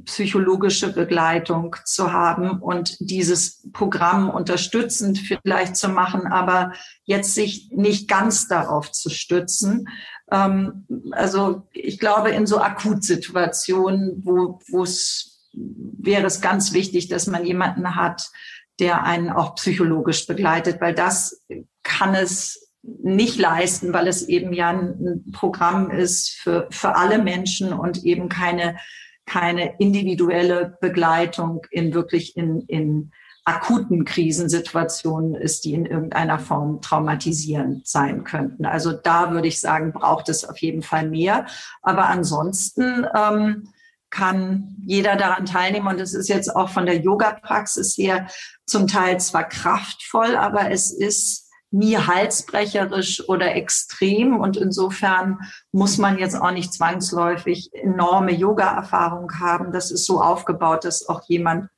psychologische 0.05 0.93
Begleitung 0.93 1.77
zu 1.85 2.13
haben 2.13 2.61
und 2.61 2.97
dieses 3.01 3.71
Programm 3.73 4.29
unterstützend 4.29 5.19
vielleicht 5.19 5.77
zu 5.77 5.89
machen, 5.89 6.27
aber 6.27 6.73
jetzt 7.05 7.35
sich 7.35 7.71
nicht 7.73 8.09
ganz 8.09 8.49
darauf 8.49 8.91
zu 8.91 9.09
stützen. 9.09 9.89
Ähm, 10.31 10.87
also 11.13 11.69
ich 11.73 11.99
glaube, 12.01 12.31
in 12.31 12.47
so 12.47 12.59
Akutsituationen, 12.59 14.25
wo 14.25 14.83
es 14.83 15.34
wäre 15.55 16.27
es 16.27 16.41
ganz 16.41 16.73
wichtig, 16.73 17.09
dass 17.09 17.27
man 17.27 17.45
jemanden 17.45 17.97
hat, 17.97 18.31
der 18.81 19.05
einen 19.05 19.31
auch 19.31 19.55
psychologisch 19.55 20.27
begleitet, 20.27 20.81
weil 20.81 20.95
das 20.95 21.45
kann 21.83 22.15
es 22.15 22.73
nicht 22.83 23.39
leisten, 23.39 23.93
weil 23.93 24.09
es 24.09 24.29
eben 24.29 24.53
ja 24.53 24.71
ein 24.71 25.25
Programm 25.33 25.91
ist 25.91 26.31
für, 26.31 26.67
für 26.71 26.97
alle 26.97 27.19
Menschen 27.19 27.73
und 27.73 28.05
eben 28.05 28.29
keine 28.29 28.77
keine 29.27 29.77
individuelle 29.79 30.77
Begleitung 30.81 31.63
in 31.71 31.95
wirklich 31.95 32.37
in, 32.37 32.61
in 32.63 33.13
akuten 33.47 34.05
Krisensituationen 34.05 35.35
ist, 35.35 35.65
die 35.65 35.75
in 35.75 35.85
irgendeiner 35.85 36.39
Form 36.39 36.81
traumatisierend 36.81 37.87
sein 37.87 38.25
könnten. 38.25 38.65
Also 38.65 38.93
da 38.93 39.33
würde 39.33 39.49
ich 39.49 39.61
sagen, 39.61 39.93
braucht 39.93 40.31
es 40.31 40.49
auf 40.49 40.59
jeden 40.59 40.83
Fall 40.83 41.09
mehr. 41.09 41.47
Aber 41.83 42.09
ansonsten 42.09 43.07
ähm, 43.15 43.69
kann 44.15 44.77
jeder 44.87 45.17
daran 45.17 45.45
teilnehmen. 45.45 45.89
Und 45.89 46.01
es 46.01 46.15
ist 46.15 46.29
jetzt 46.29 46.55
auch 46.55 46.69
von 46.69 46.87
der 46.87 47.01
Yoga-Praxis 47.01 47.99
her 47.99 48.29
zum 48.65 48.87
Teil 48.87 49.19
zwar 49.19 49.45
kraftvoll, 49.45 50.37
aber 50.37 50.71
es 50.71 50.93
ist 50.93 51.51
nie 51.73 51.97
halsbrecherisch 51.97 53.29
oder 53.29 53.57
extrem. 53.57 54.39
Und 54.39 54.57
insofern 54.57 55.41
muss 55.73 55.99
man 55.99 56.19
jetzt 56.19 56.37
auch 56.41 56.53
nicht 56.53 56.73
zwangsläufig 56.73 57.71
enorme 57.75 58.33
Yoga-Erfahrung 58.33 59.41
haben. 59.41 59.73
Das 59.73 59.91
ist 59.91 60.07
so 60.07 60.23
aufgebaut, 60.23 60.85
dass 60.85 61.09
auch 61.09 61.23
jemand, 61.27 61.69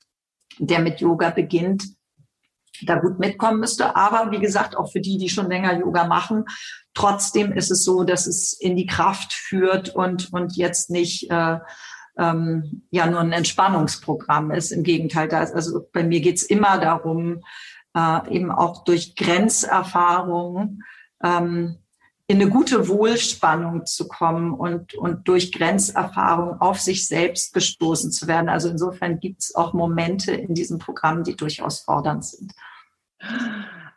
der 0.59 0.81
mit 0.81 1.01
Yoga 1.01 1.31
beginnt, 1.31 1.85
da 2.83 2.96
gut 2.96 3.18
mitkommen 3.18 3.61
müsste. 3.61 3.96
Aber 3.96 4.31
wie 4.31 4.40
gesagt, 4.40 4.77
auch 4.77 4.92
für 4.92 5.01
die, 5.01 5.16
die 5.16 5.31
schon 5.31 5.49
länger 5.49 5.79
Yoga 5.79 6.07
machen, 6.07 6.44
trotzdem 6.92 7.53
ist 7.53 7.70
es 7.70 7.83
so, 7.83 8.05
dass 8.05 8.27
es 8.27 8.53
in 8.53 8.77
die 8.77 8.85
Kraft 8.85 9.33
führt 9.33 9.94
und, 9.94 10.31
und 10.35 10.57
jetzt 10.57 10.90
nicht 10.90 11.31
äh, 11.31 11.61
ähm, 12.18 12.83
ja 12.90 13.07
nur 13.07 13.20
ein 13.20 13.33
Entspannungsprogramm 13.33 14.50
ist. 14.50 14.72
Im 14.72 14.83
Gegenteil, 14.83 15.29
da 15.29 15.42
ist, 15.42 15.55
also 15.55 15.87
bei 15.92 16.02
mir 16.02 16.20
geht's 16.20 16.42
immer 16.42 16.79
darum, 16.79 17.42
äh, 17.96 18.35
eben 18.35 18.50
auch 18.50 18.85
durch 18.85 19.16
Grenzerfahrungen 19.16 20.83
ähm, 21.22 21.79
in 22.29 22.40
eine 22.40 22.50
gute 22.50 22.88
Wohlspannung 22.88 23.87
zu 23.87 24.09
kommen 24.09 24.52
und, 24.52 24.94
und 24.94 25.29
durch 25.29 25.52
Grenzerfahrung 25.52 26.61
auf 26.61 26.81
sich 26.81 27.07
selbst 27.07 27.55
gestoßen 27.55 28.11
zu 28.11 28.26
werden. 28.26 28.48
Also 28.48 28.68
insofern 28.68 29.20
gibt 29.20 29.42
es 29.42 29.55
auch 29.55 29.74
Momente 29.74 30.33
in 30.33 30.55
diesem 30.55 30.79
Programm, 30.79 31.22
die 31.22 31.37
durchaus 31.37 31.81
fordernd 31.81 32.24
sind. 32.24 32.52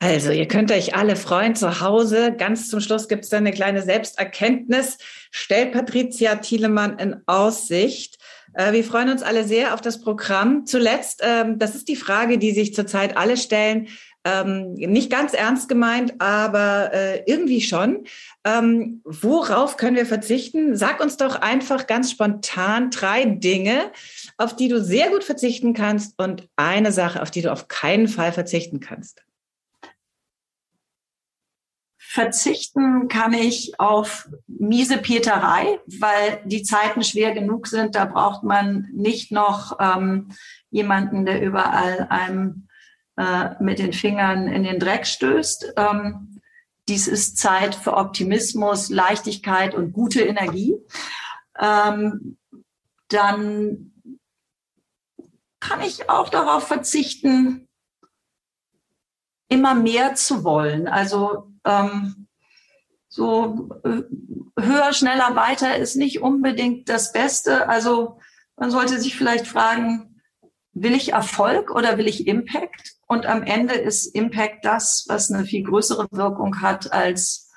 Also, 0.02 0.32
ihr 0.32 0.48
könnt 0.48 0.72
euch 0.72 0.96
alle 0.96 1.18
freuen 1.18 1.56
zu 1.56 1.82
Hause. 1.82 2.34
Ganz 2.38 2.70
zum 2.70 2.80
Schluss 2.80 3.10
gibt 3.10 3.26
es 3.26 3.30
dann 3.30 3.46
eine 3.46 3.52
kleine 3.52 3.82
Selbsterkenntnis. 3.82 4.98
Stellt 5.30 5.74
Patricia 5.74 6.36
Thielemann 6.36 6.98
in 7.00 7.18
Aussicht. 7.26 8.18
Äh, 8.54 8.72
wir 8.72 8.86
freuen 8.86 9.10
uns 9.10 9.24
alle 9.24 9.44
sehr 9.44 9.74
auf 9.74 9.82
das 9.82 10.00
Programm. 10.02 10.66
Zuletzt, 10.66 11.22
ähm, 11.22 11.60
das 11.60 11.76
ist 11.76 11.90
die 11.90 11.98
Frage, 11.98 12.38
die 12.38 12.52
sich 12.52 12.74
zurzeit 12.74 13.18
alle 13.18 13.36
stellen. 13.36 13.90
Ähm, 14.24 14.74
nicht 14.74 15.10
ganz 15.12 15.34
ernst 15.34 15.68
gemeint, 15.68 16.14
aber 16.20 16.94
äh, 16.94 17.24
irgendwie 17.26 17.62
schon. 17.62 18.06
Ähm, 18.46 19.02
worauf 19.04 19.76
können 19.76 19.98
wir 19.98 20.06
verzichten? 20.06 20.78
Sag 20.78 21.02
uns 21.02 21.18
doch 21.18 21.36
einfach 21.36 21.88
ganz 21.88 22.12
spontan 22.12 22.90
drei 22.90 23.26
Dinge, 23.26 23.92
auf 24.38 24.56
die 24.56 24.70
du 24.70 24.82
sehr 24.82 25.10
gut 25.10 25.26
verzichten 25.26 25.74
kannst 25.74 26.18
und 26.22 26.48
eine 26.56 26.94
Sache, 26.94 27.22
auf 27.22 27.32
die 27.32 27.42
du 27.42 27.52
auf 27.52 27.68
keinen 27.68 28.08
Fall 28.08 28.32
verzichten 28.32 28.80
kannst. 28.80 29.24
Verzichten 32.12 33.08
kann 33.08 33.34
ich 33.34 33.80
auf 33.80 34.30
miese 34.48 34.98
Peterei, 34.98 35.80
weil 35.86 36.42
die 36.44 36.64
Zeiten 36.64 37.04
schwer 37.04 37.36
genug 37.36 37.68
sind. 37.68 37.94
Da 37.94 38.06
braucht 38.06 38.42
man 38.42 38.88
nicht 38.92 39.32
noch 39.32 39.78
ähm, 39.80 40.30
jemanden, 40.72 41.28
der 41.28 41.40
überall 41.40 42.08
einem 42.10 42.68
äh, 43.16 43.52
mit 43.60 43.78
den 43.78 43.94
Fingern 43.94 44.48
in 44.48 44.64
den 44.64 44.80
Dreck 44.80 45.06
stößt. 45.06 45.74
Ähm, 45.78 46.42
dies 46.88 47.08
ist 47.08 47.38
Zeit 47.38 47.76
für 47.76 47.96
Optimismus, 47.96 48.90
Leichtigkeit 48.90 49.76
und 49.76 49.94
gute 49.94 50.22
Energie. 50.22 50.78
Ähm, 51.60 52.38
dann 53.10 53.92
kann 55.60 55.82
ich 55.82 56.10
auch 56.10 56.30
darauf 56.30 56.68
verzichten, 56.68 57.68
immer 59.48 59.76
mehr 59.76 60.16
zu 60.16 60.44
wollen. 60.44 60.88
Also 60.88 61.49
ähm, 61.66 62.28
so 63.08 63.70
äh, 63.84 64.04
höher, 64.60 64.94
schneller, 64.94 65.36
weiter 65.36 65.78
ist 65.78 65.96
nicht 65.96 66.22
unbedingt 66.22 66.90
das 66.90 67.12
Beste. 67.12 67.68
Also 67.68 68.20
man 68.56 68.72
sollte 68.72 69.00
sich 69.00 69.18
vielleicht 69.18 69.48
fragen, 69.48 70.22
will 70.74 70.94
ich 70.94 71.14
Erfolg 71.14 71.72
oder 71.72 71.98
will 71.98 72.08
ich 72.08 72.28
Impact? 72.28 72.96
Und 73.08 73.26
am 73.26 73.44
Ende 73.44 73.74
ist 73.74 74.14
Impact 74.16 74.64
das, 74.64 75.06
was 75.08 75.32
eine 75.32 75.46
viel 75.46 75.64
größere 75.64 76.08
Wirkung 76.12 76.62
hat 76.62 76.94
als 76.94 77.50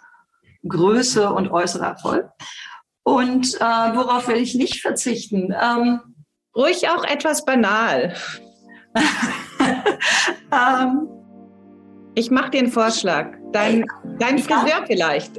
Größe 0.67 1.33
und 1.33 1.51
äußerer 1.51 1.89
Erfolg. 1.89 2.31
Und 3.03 3.57
äh, 3.57 3.61
worauf 3.61 4.29
will 4.29 4.37
ich 4.37 4.55
nicht 4.55 4.81
verzichten? 4.81 5.55
Ähm, 5.61 6.01
Ruhig 6.55 6.89
auch 6.89 7.05
etwas 7.05 7.45
banal. 7.45 8.15
ähm, 10.53 11.09
ich 12.15 12.31
mache 12.31 12.51
dir 12.51 12.61
einen 12.61 12.73
Vorschlag. 12.73 13.35
Dein, 13.53 13.85
dein 14.19 14.39
Friseur 14.39 14.69
ja. 14.69 14.85
vielleicht. 14.87 15.33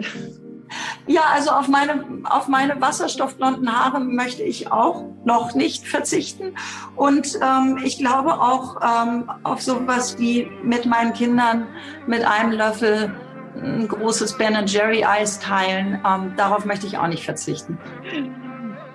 Ja, 1.05 1.21
also 1.31 1.51
auf 1.51 1.67
meine, 1.67 2.03
auf 2.23 2.47
meine 2.47 2.79
wasserstoffblonden 2.81 3.71
Haare 3.71 3.99
möchte 3.99 4.41
ich 4.41 4.71
auch 4.71 5.05
noch 5.23 5.53
nicht 5.53 5.87
verzichten. 5.87 6.55
Und 6.95 7.37
ähm, 7.41 7.79
ich 7.83 7.97
glaube 7.97 8.33
auch 8.33 8.77
ähm, 8.81 9.29
auf 9.43 9.61
sowas 9.61 10.17
wie 10.17 10.49
mit 10.63 10.85
meinen 10.85 11.13
Kindern 11.13 11.67
mit 12.07 12.25
einem 12.25 12.53
Löffel 12.53 13.13
ein 13.55 13.87
großes 13.87 14.37
Ben 14.37 14.65
Jerry 14.65 15.03
Eis 15.03 15.39
teilen. 15.39 16.01
Ähm, 16.05 16.33
darauf 16.37 16.65
möchte 16.65 16.87
ich 16.87 16.97
auch 16.97 17.07
nicht 17.07 17.23
verzichten. 17.23 17.77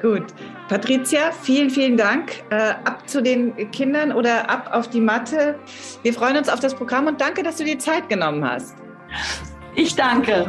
Gut. 0.00 0.26
Patricia, 0.68 1.32
vielen, 1.32 1.70
vielen 1.70 1.96
Dank. 1.96 2.44
Äh, 2.50 2.74
ab 2.84 3.08
zu 3.08 3.22
den 3.22 3.70
Kindern 3.72 4.12
oder 4.12 4.48
ab 4.48 4.70
auf 4.72 4.88
die 4.88 5.00
Matte. 5.00 5.58
Wir 6.02 6.12
freuen 6.12 6.36
uns 6.36 6.48
auf 6.48 6.60
das 6.60 6.74
Programm 6.74 7.06
und 7.06 7.20
danke, 7.20 7.42
dass 7.42 7.56
du 7.56 7.64
dir 7.64 7.78
Zeit 7.78 8.08
genommen 8.08 8.44
hast. 8.48 8.76
Ich 9.74 9.94
danke. 9.96 10.46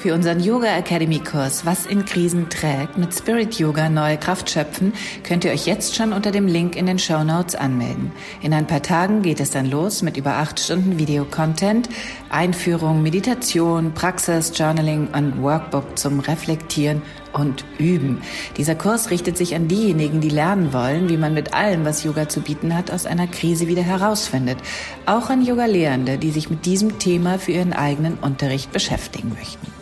Für 0.00 0.14
unseren 0.14 0.40
Yoga 0.40 0.78
Academy 0.78 1.18
Kurs 1.18 1.66
Was 1.66 1.84
in 1.84 2.06
Krisen 2.06 2.48
trägt 2.48 2.96
mit 2.96 3.14
Spirit 3.14 3.58
Yoga 3.58 3.90
neue 3.90 4.16
Kraft 4.16 4.48
schöpfen, 4.48 4.94
könnt 5.24 5.44
ihr 5.44 5.50
euch 5.50 5.66
jetzt 5.66 5.94
schon 5.94 6.14
unter 6.14 6.30
dem 6.30 6.46
Link 6.46 6.74
in 6.74 6.86
den 6.86 6.98
Show 6.98 7.22
Notes 7.22 7.54
anmelden. 7.54 8.10
In 8.40 8.54
ein 8.54 8.66
paar 8.66 8.80
Tagen 8.80 9.20
geht 9.20 9.40
es 9.40 9.50
dann 9.50 9.66
los 9.66 10.00
mit 10.00 10.16
über 10.16 10.36
acht 10.36 10.58
Stunden 10.58 10.98
Videocontent, 10.98 11.90
Einführung, 12.30 13.02
Meditation, 13.02 13.92
Praxis, 13.92 14.52
Journaling 14.56 15.08
und 15.08 15.42
Workbook 15.42 15.98
zum 15.98 16.20
Reflektieren 16.20 17.02
und 17.34 17.66
Üben. 17.76 18.22
Dieser 18.56 18.76
Kurs 18.76 19.10
richtet 19.10 19.36
sich 19.36 19.54
an 19.54 19.68
diejenigen, 19.68 20.22
die 20.22 20.30
lernen 20.30 20.72
wollen, 20.72 21.10
wie 21.10 21.18
man 21.18 21.34
mit 21.34 21.52
allem, 21.52 21.84
was 21.84 22.04
Yoga 22.04 22.26
zu 22.26 22.40
bieten 22.40 22.74
hat, 22.74 22.90
aus 22.90 23.04
einer 23.04 23.26
Krise 23.26 23.68
wieder 23.68 23.82
herausfindet. 23.82 24.56
Auch 25.04 25.28
an 25.28 25.44
Yoga-Lehrende, 25.44 26.16
die 26.16 26.30
sich 26.30 26.48
mit 26.48 26.64
diesem 26.64 26.98
Thema 26.98 27.38
für 27.38 27.52
ihren 27.52 27.74
eigenen 27.74 28.14
Unterricht 28.14 28.72
beschäftigen 28.72 29.34
möchten. 29.38 29.79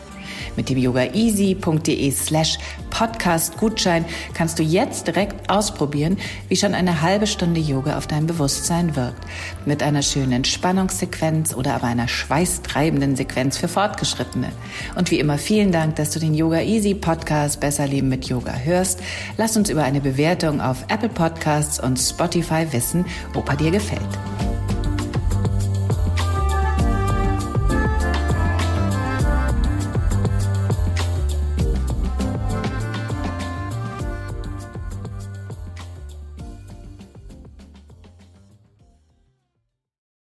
Mit 0.59 0.71
dem 0.71 0.79
yogaeasy.de 0.79 2.11
slash 2.11 2.59
Podcast 2.91 3.59
Gutschein 3.59 4.05
kannst 4.35 4.59
du 4.59 4.65
jetzt 4.65 5.07
direkt 5.07 5.49
ausprobieren, 5.49 6.17
wie 6.49 6.57
schon 6.57 6.75
eine 6.75 7.01
halbe 7.01 7.29
Stunde 7.29 7.61
Yoga 7.61 7.97
auf 7.97 8.09
dein 8.09 8.27
Bewusstsein 8.27 8.97
wirkt. 8.97 9.25
Mit 9.67 9.85
einer 9.85 10.03
schönen 10.03 10.33
Entspannungssequenz 10.33 11.55
oder 11.55 11.77
aber 11.77 11.87
einer 11.87 12.09
schweißtreibenden 12.09 13.15
Sequenz 13.15 13.57
für 13.57 13.69
Fortgeschrittene. 13.69 14.51
Und 14.97 15.13
wie 15.13 15.21
immer 15.21 15.39
vielen 15.39 15.71
Dank, 15.71 15.95
dass 15.95 16.11
du 16.11 16.19
den 16.19 16.35
Yoga 16.35 16.61
Easy 16.61 16.95
Podcast 16.95 17.61
Besser 17.61 17.87
Leben 17.87 18.09
mit 18.09 18.25
Yoga 18.25 18.55
hörst. 18.55 18.99
Lass 19.37 19.57
uns 19.57 19.71
über 19.71 19.85
eine 19.85 20.01
Bewertung 20.01 20.61
auf 20.61 20.85
Apple 20.89 21.09
Podcasts 21.09 21.79
und 21.79 22.01
Spotify 22.01 22.67
wissen, 22.73 23.07
ob 23.33 23.49
er 23.49 23.57
dir 23.57 23.71
gefällt. 23.71 24.58